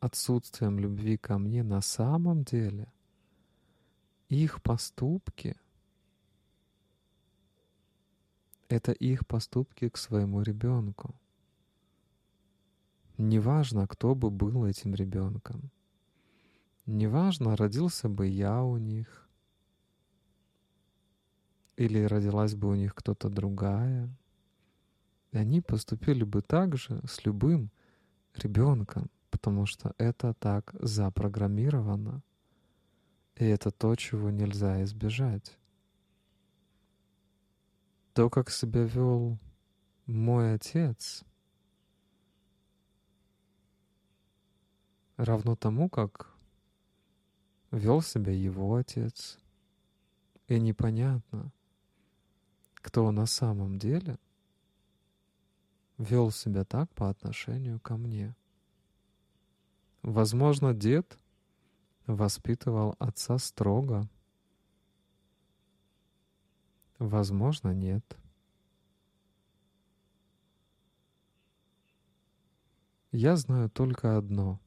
[0.00, 2.92] отсутствием любви ко мне на самом деле,
[4.28, 5.54] их поступки—
[8.68, 11.14] это их поступки к своему ребенку.
[13.16, 15.70] Неважно, кто бы был этим ребенком.
[16.86, 19.28] Неважно, родился бы я у них,
[21.76, 24.14] или родилась бы у них кто-то другая—
[25.34, 27.70] они поступили бы так же с любым
[28.36, 32.22] ребенком, потому что это так запрограммировано.
[33.34, 35.58] И это то, чего нельзя избежать.
[38.12, 39.38] То, как себя вел
[40.06, 41.24] мой отец,
[45.16, 46.34] равно тому, как
[47.70, 49.38] вел себя его отец.
[50.46, 51.52] И непонятно,
[52.74, 54.18] кто на самом деле
[55.98, 58.36] вел себя так по отношению ко мне.
[60.02, 61.18] Возможно, дед
[62.06, 64.08] воспитывал отца строго.
[66.98, 68.18] Возможно, нет.
[73.12, 74.60] Я знаю только одно.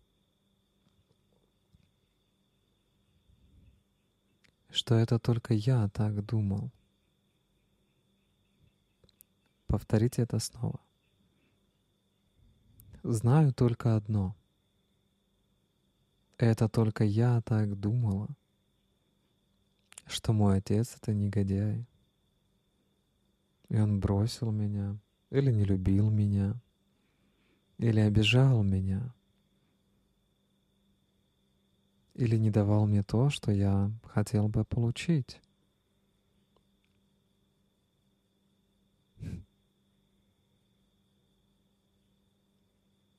[4.78, 6.70] Что это только я так думал.
[9.66, 10.80] Повторите это снова.
[13.02, 14.36] Знаю только одно.
[16.38, 18.30] Это только я так думала,
[20.06, 21.88] что мой отец— это негодяй.
[23.70, 24.96] И он бросил меня,
[25.32, 26.54] или не любил меня,
[27.80, 29.12] или обижал меня,
[32.18, 35.40] или не давал мне то, что я хотел бы получить.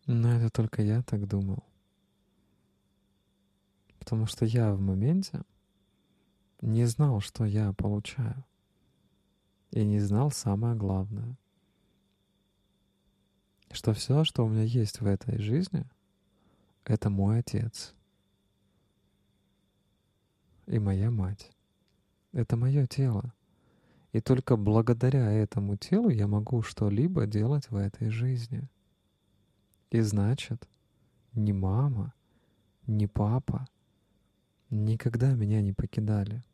[0.06, 1.62] Но это только я так думал.
[4.00, 5.42] Потому что я в моменте
[6.60, 8.44] не знал, что я получаю.
[9.70, 11.36] И не знал самое главное,
[13.70, 15.84] что все, что у меня есть в этой жизни,
[16.84, 17.94] это мой отец
[20.68, 21.50] и моя мать.
[22.32, 23.32] Это мое тело.
[24.12, 28.68] И только благодаря этому телу я могу что-либо делать в этой жизни.
[29.90, 30.68] И значит,
[31.32, 32.12] ни мама,
[32.86, 33.66] ни папа
[34.70, 36.44] никогда меня не покидали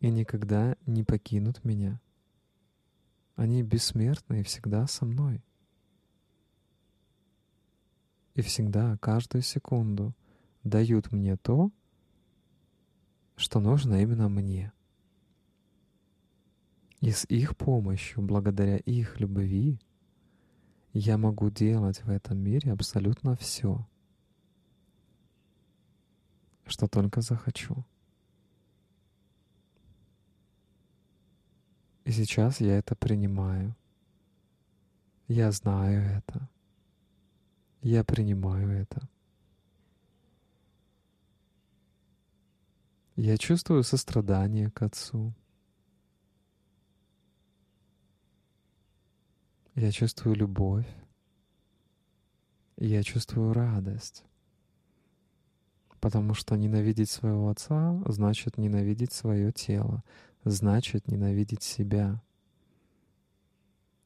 [0.00, 2.00] и никогда не покинут меня.
[3.34, 5.42] Они бессмертны и всегда со мной.
[8.34, 10.14] И всегда, каждую секунду
[10.62, 11.70] дают мне то,
[13.36, 14.72] что нужно именно мне.
[17.00, 19.78] И с их помощью, благодаря их любви,
[20.92, 23.86] я могу делать в этом мире абсолютно все,
[26.64, 27.84] что только захочу.
[32.04, 33.76] И сейчас я это принимаю.
[35.28, 36.48] Я знаю это.
[37.82, 39.08] Я принимаю это.
[43.16, 45.32] Я чувствую сострадание к Отцу.
[49.74, 50.86] Я чувствую любовь.
[52.76, 54.22] Я чувствую радость.
[55.98, 60.04] Потому что ненавидеть своего отца значит ненавидеть свое тело,
[60.44, 62.22] значит ненавидеть себя.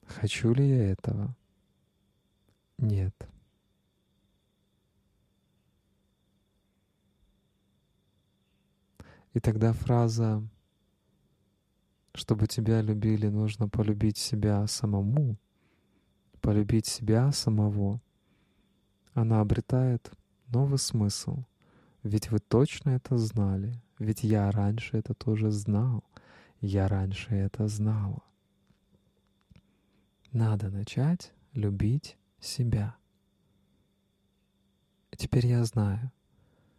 [0.07, 1.37] Хочу ли я этого?
[2.79, 3.15] Нет.
[9.33, 10.43] И тогда фраза
[12.15, 15.37] «чтобы тебя любили, нужно полюбить себя самому»,
[16.41, 18.01] полюбить себя самого,
[19.15, 20.11] она обретает
[20.49, 21.45] новый смысл.
[22.03, 26.03] Ведь вы точно это знали, ведь я раньше это тоже знал.
[26.61, 28.23] Я раньше это знала.
[30.33, 32.97] Надо начать любить себя.
[35.17, 36.11] теперь я знаю,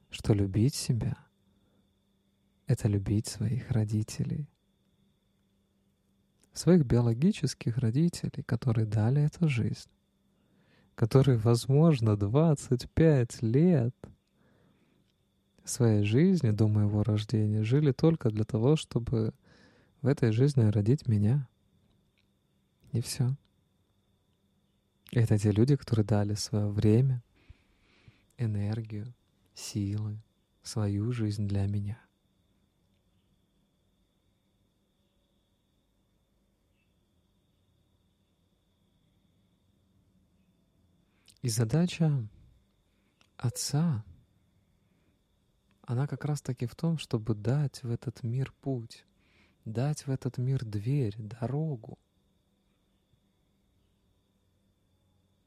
[0.10, 1.16] что любить себя—
[2.72, 4.48] это любить своих родителей.
[6.54, 9.90] Своих биологических родителей, которые дали эту жизнь.
[10.96, 13.96] Которые, возможно, 25 лет
[15.64, 19.34] своей жизни до моего рождения жили только для того, чтобы
[20.02, 21.48] в этой жизни родить меня.
[22.92, 23.36] И все.
[25.12, 27.24] Это те люди, которые дали свое время,
[28.38, 29.14] энергию,
[29.54, 30.22] силы,
[30.64, 32.00] свою жизнь для меня.
[41.42, 42.28] И задача
[43.38, 44.06] Отца,
[45.84, 49.06] она как раз-таки в том, чтобы дать в этот мир путь
[49.66, 51.98] дать в этот мир дверь, дорогу.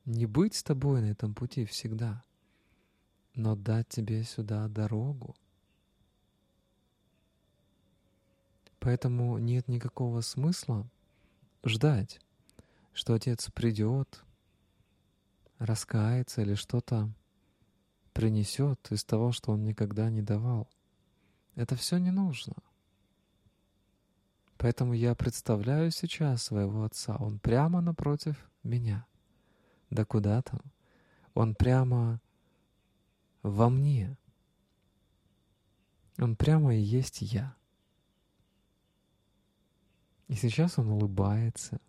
[0.05, 2.23] Не быть с тобой на этом пути всегда,
[3.35, 5.35] но дать тебе сюда дорогу.
[8.81, 10.87] Поэтому нет никакого смысла
[11.65, 12.21] ждать,
[12.93, 14.24] что отец придет,
[15.65, 17.11] раскается или что-то
[18.13, 20.69] принесет из того, что он никогда не давал.
[21.55, 22.55] Это все не нужно.
[24.57, 27.17] Поэтому я представляю сейчас своего отца.
[27.17, 29.07] Он прямо напротив меня.
[29.91, 30.61] Да куда там?
[31.35, 32.21] Он прямо
[33.43, 34.17] во мне.
[36.19, 37.57] Он прямо и есть я.
[40.29, 41.81] И сейчас он улыбается.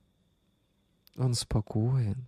[1.16, 2.28] Он спокоен.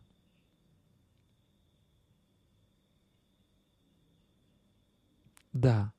[5.57, 5.91] Да,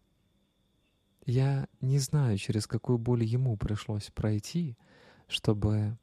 [1.27, 4.79] я не знаю, через какую боль ему пришлось пройти,
[5.27, 5.99] чтобы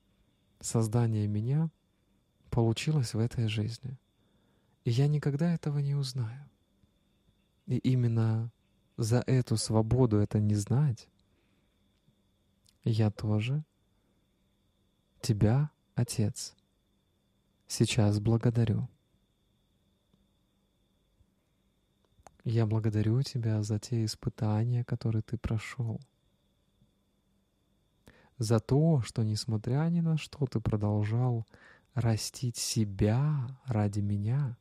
[0.60, 1.70] создание меня
[2.50, 3.98] получилось в этой жизни.
[4.84, 6.50] И я никогда этого не узнаю.
[7.66, 8.52] И именно
[8.98, 11.08] за эту свободу это не знать,
[12.84, 13.64] я тоже
[15.22, 16.58] тебя, Отец,
[17.68, 18.90] сейчас благодарю.
[22.46, 26.00] Я благодарю Тебя за те испытания, которые Ты прошел.
[28.38, 31.48] За то, что, несмотря ни на что, Ты продолжал
[31.96, 34.58] растить себя ради меня,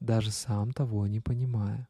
[0.00, 1.88] даже сам того не понимая.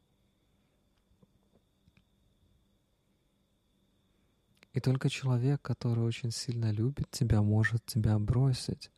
[4.73, 8.91] И только человек, который очень сильно любит тебя, может тебя бросить,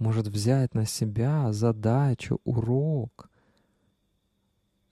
[0.00, 3.30] может взять на себя задачу, урок,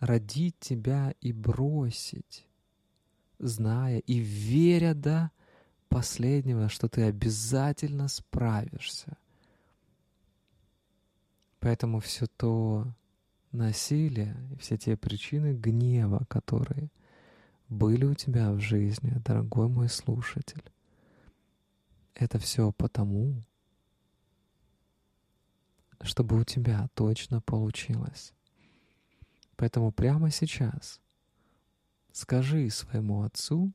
[0.01, 2.47] родить тебя и бросить,
[3.39, 5.31] зная и веря до
[5.89, 9.17] последнего, что ты обязательно справишься.
[11.61, 12.87] Поэтому все то
[13.53, 16.91] насилие и все те причины гнева, которые
[17.69, 20.65] были у тебя в жизни, дорогой мой слушатель,
[22.15, 23.43] это все потому,
[26.01, 28.33] чтобы у тебя точно получилось.
[29.61, 31.03] Поэтому прямо сейчас
[32.13, 33.75] скажи своему отцу,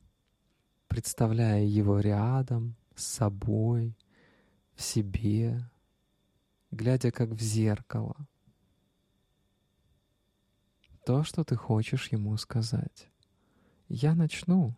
[0.88, 3.96] представляя его рядом, с собой,
[4.74, 5.60] в себе,
[6.72, 8.16] глядя как в зеркало,
[11.04, 13.08] то, что ты хочешь ему сказать.
[13.86, 14.74] Я начну,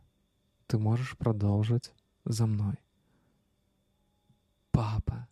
[0.66, 1.94] ты можешь продолжить
[2.26, 2.76] за мной.
[4.72, 5.26] Папа,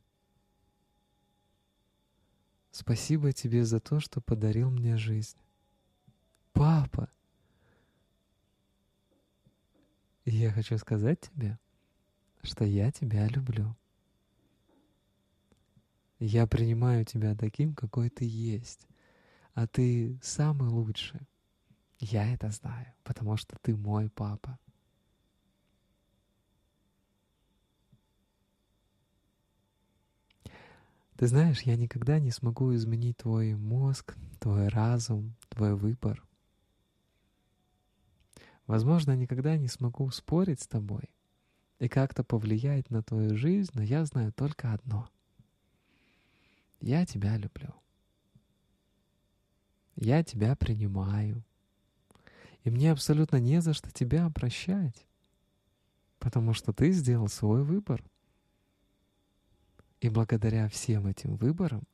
[2.70, 5.36] спасибо тебе за то, что подарил мне жизнь.
[6.57, 7.11] Папа!
[10.24, 11.59] Я хочу сказать тебе,
[12.42, 13.76] что я тебя люблю.
[16.18, 18.88] Я принимаю тебя таким, какой ты есть,
[19.52, 21.28] а ты самый лучший.
[21.98, 24.59] Я это знаю, потому что ты мой папа.
[31.18, 36.26] Ты знаешь, я никогда не смогу изменить твой мозг, твой разум, твой выбор.
[38.66, 41.10] Возможно, я никогда не смогу спорить с тобой
[41.78, 45.08] и как-то повлиять на твою жизнь, но я знаю только одно.
[46.80, 47.74] Я тебя люблю.
[49.94, 51.44] Я тебя принимаю.
[52.64, 55.06] И мне абсолютно не за что тебя прощать,
[56.18, 58.04] потому что ты сделал свой выбор.
[60.00, 61.84] И благодаря всем этим выборам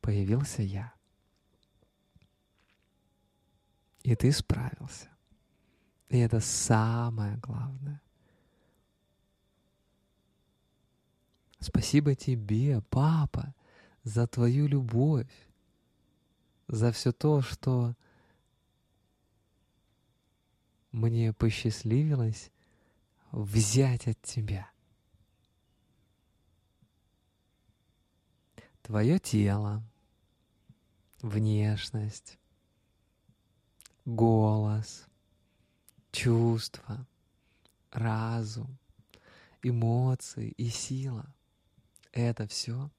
[0.00, 0.94] появился я.
[4.04, 5.15] И ты справился.
[6.08, 8.00] И это самое главное.
[11.58, 13.54] Спасибо тебе, папа,
[14.04, 15.30] за твою любовь,
[16.68, 17.96] за все то, что
[20.92, 22.52] мне посчастливилось
[23.32, 24.70] взять от тебя.
[28.82, 29.82] Твое тело,
[31.20, 32.38] внешность,
[34.04, 35.05] голос—
[36.16, 37.06] чувства,
[37.92, 38.78] разум,
[39.62, 41.26] эмоции и сила—
[42.12, 42.90] это все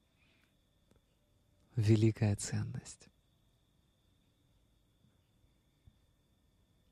[1.74, 3.08] великая ценность.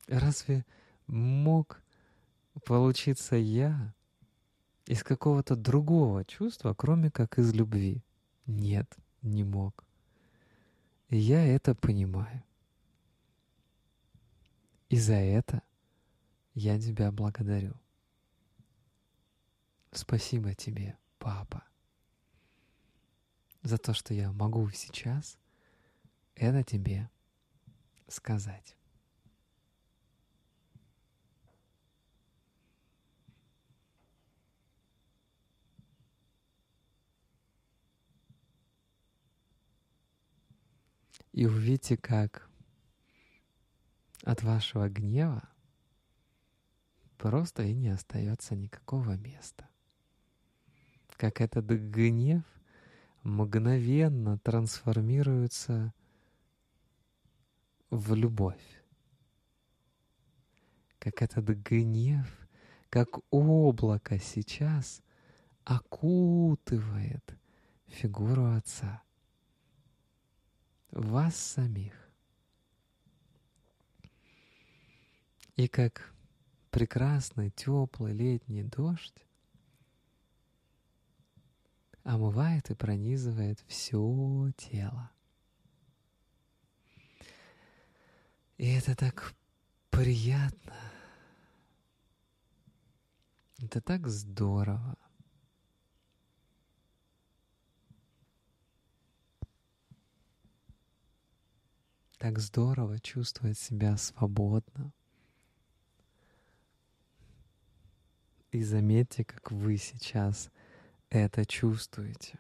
[0.09, 0.65] Разве
[1.07, 1.81] мог
[2.65, 3.95] получиться я
[4.85, 8.03] из какого-то другого чувства, кроме как из любви?
[8.47, 9.85] Нет, не мог.
[11.09, 12.43] И я это понимаю.
[14.89, 15.63] И за это—
[16.57, 17.75] я тебя благодарю.
[19.93, 21.63] Спасибо тебе, папа,
[23.63, 25.39] за то, что я могу сейчас
[26.35, 27.11] это тебе
[28.09, 28.75] сказать.
[41.33, 42.49] И увидите, как
[44.23, 45.47] от вашего гнева
[47.27, 49.69] просто и не остается никакого места.
[51.17, 52.45] Как этот гнев
[53.25, 55.93] мгновенно трансформируется
[57.91, 58.63] в любовь.
[61.01, 62.49] Как этот гнев,
[62.91, 65.03] как облако сейчас
[65.65, 67.37] окутывает
[67.89, 69.03] фигуру Отца,
[70.93, 72.09] вас самих.
[75.57, 76.16] И как
[76.77, 79.25] прекрасный, теплый летний дождь
[82.03, 85.11] омывает и пронизывает все тело.
[88.59, 89.33] И это так
[89.89, 90.77] приятно.
[93.57, 94.99] Это так здорово.
[102.19, 104.93] Так здорово чувствовать себя свободно.
[108.53, 110.51] И заметьте, как вы сейчас
[111.11, 112.39] это чувствуете.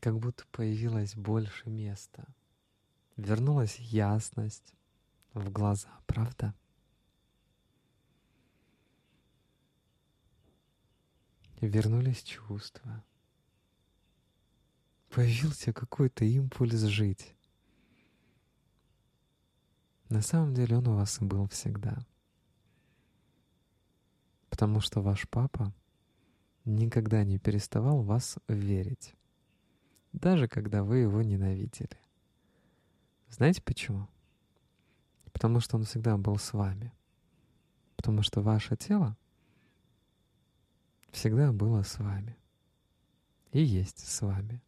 [0.00, 2.26] Как будто появилось больше места.
[3.16, 4.74] Вернулась ясность
[5.34, 6.54] в глаза, правда?
[11.60, 13.04] Вернулись чувства.
[15.10, 17.34] Появился какой-то импульс жить.
[20.10, 21.96] На самом деле он у вас был всегда.
[24.48, 25.72] Потому что ваш папа
[26.64, 29.14] никогда не переставал вас верить.
[30.12, 31.96] Даже когда вы его ненавидели.
[33.28, 34.08] Знаете почему?
[35.32, 36.92] Потому что он всегда был с вами.
[37.94, 39.16] Потому что ваше тело
[41.12, 42.36] всегда было с вами.
[43.52, 44.60] И есть с вами.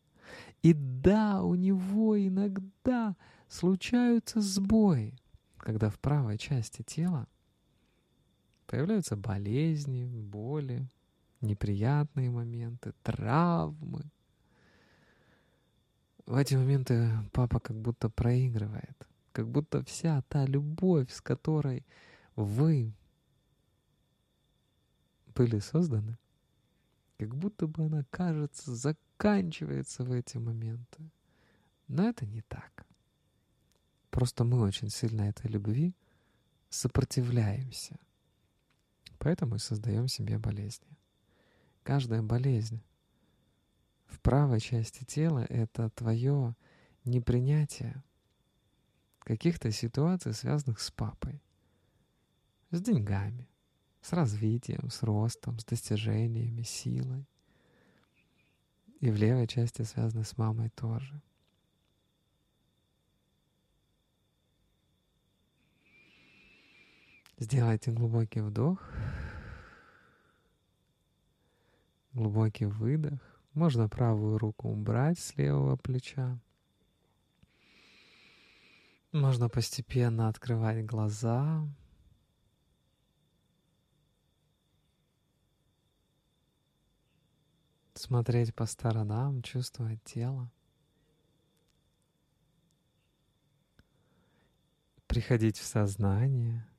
[0.62, 3.16] И да, у него иногда
[3.48, 5.18] случаются сбои
[5.62, 7.28] когда в правой части тела
[8.66, 10.88] появляются болезни, боли,
[11.40, 14.02] неприятные моменты, травмы.
[16.26, 21.86] В эти моменты папа как будто проигрывает, как будто вся та любовь, с которой
[22.34, 22.92] вы
[25.34, 26.18] были созданы,
[27.18, 31.10] как будто бы она, кажется, заканчивается в эти моменты.
[31.86, 32.84] Но это не так.
[34.12, 35.96] Просто мы очень сильно этой любви
[36.68, 37.98] сопротивляемся.
[39.18, 40.98] Поэтому и создаем себе болезни.
[41.82, 42.82] Каждая болезнь
[44.04, 46.54] в правой части тела— это твое
[47.06, 48.04] непринятие
[49.20, 51.42] каких-то ситуаций, связанных с папой,
[52.70, 53.48] с деньгами,
[54.02, 57.26] с развитием, с ростом, с достижениями, силой.
[59.00, 61.22] И в левой части связаны с мамой тоже—
[67.38, 68.92] Сделайте глубокий вдох,
[72.12, 73.20] глубокий выдох.
[73.54, 76.38] Можно правую руку убрать с левого плеча.
[79.12, 81.66] Можно постепенно открывать глаза.
[87.94, 90.50] Смотреть по сторонам, чувствовать тело.
[95.06, 96.66] Приходить в сознание—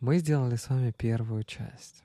[0.00, 2.02] Мы сделали с вами первую часть.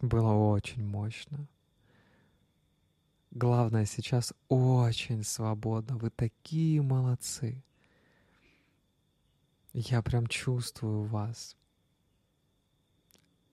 [0.00, 1.48] Было очень мощно.
[3.32, 5.96] Главное, сейчас очень свободно.
[5.96, 7.64] Вы такие молодцы.
[9.72, 11.56] Я прям чувствую вас.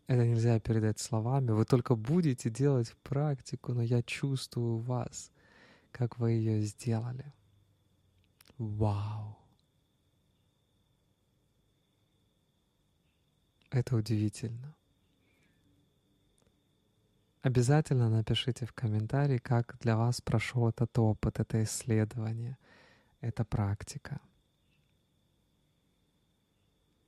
[0.05, 1.49] Это нельзя передать словами.
[1.49, 5.31] Вы только будете делать практику, но я чувствую вас,
[5.91, 7.33] как вы ее сделали.
[8.59, 9.42] Вау!
[13.73, 14.75] Это удивительно.
[17.41, 22.55] Обязательно напишите в комментарии, как для вас прошел этот опыт, это исследование,
[23.19, 24.21] эта практика.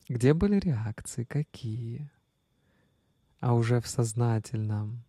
[0.09, 2.09] Где были реакции, какие?
[3.41, 5.03] А уже в сознательном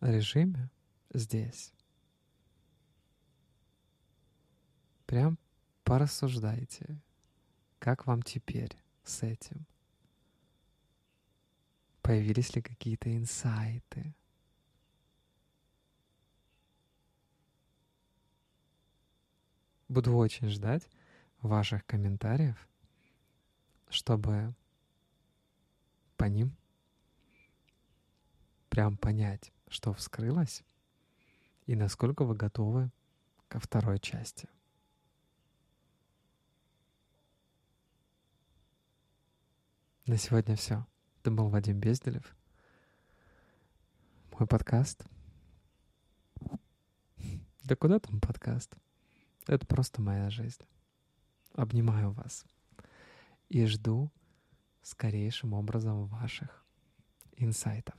[0.00, 0.68] режиме
[1.14, 1.72] здесь.
[5.06, 5.38] Прям
[5.84, 7.00] порассуждайте,
[7.78, 8.76] как вам теперь
[9.08, 9.66] с этим?
[12.02, 14.14] Появились ли какие-то инсайты?
[19.88, 20.88] Буду очень ждать
[21.40, 22.68] ваших комментариев,
[23.88, 24.54] чтобы
[26.16, 26.56] по ним
[28.68, 30.64] прям понять, что вскрылось
[31.66, 32.90] и насколько вы готовы
[33.48, 34.48] ко второй части.
[40.06, 40.86] На сегодня все.
[41.20, 42.36] Это был Вадим Безделев.
[44.38, 45.04] Мой подкаст.
[47.64, 48.72] Да куда там подкаст?
[49.48, 50.62] Это просто моя жизнь.
[51.54, 52.44] Обнимаю вас.
[53.48, 54.12] И жду
[54.82, 56.64] скорейшим образом ваших
[57.36, 57.96] инсайтов.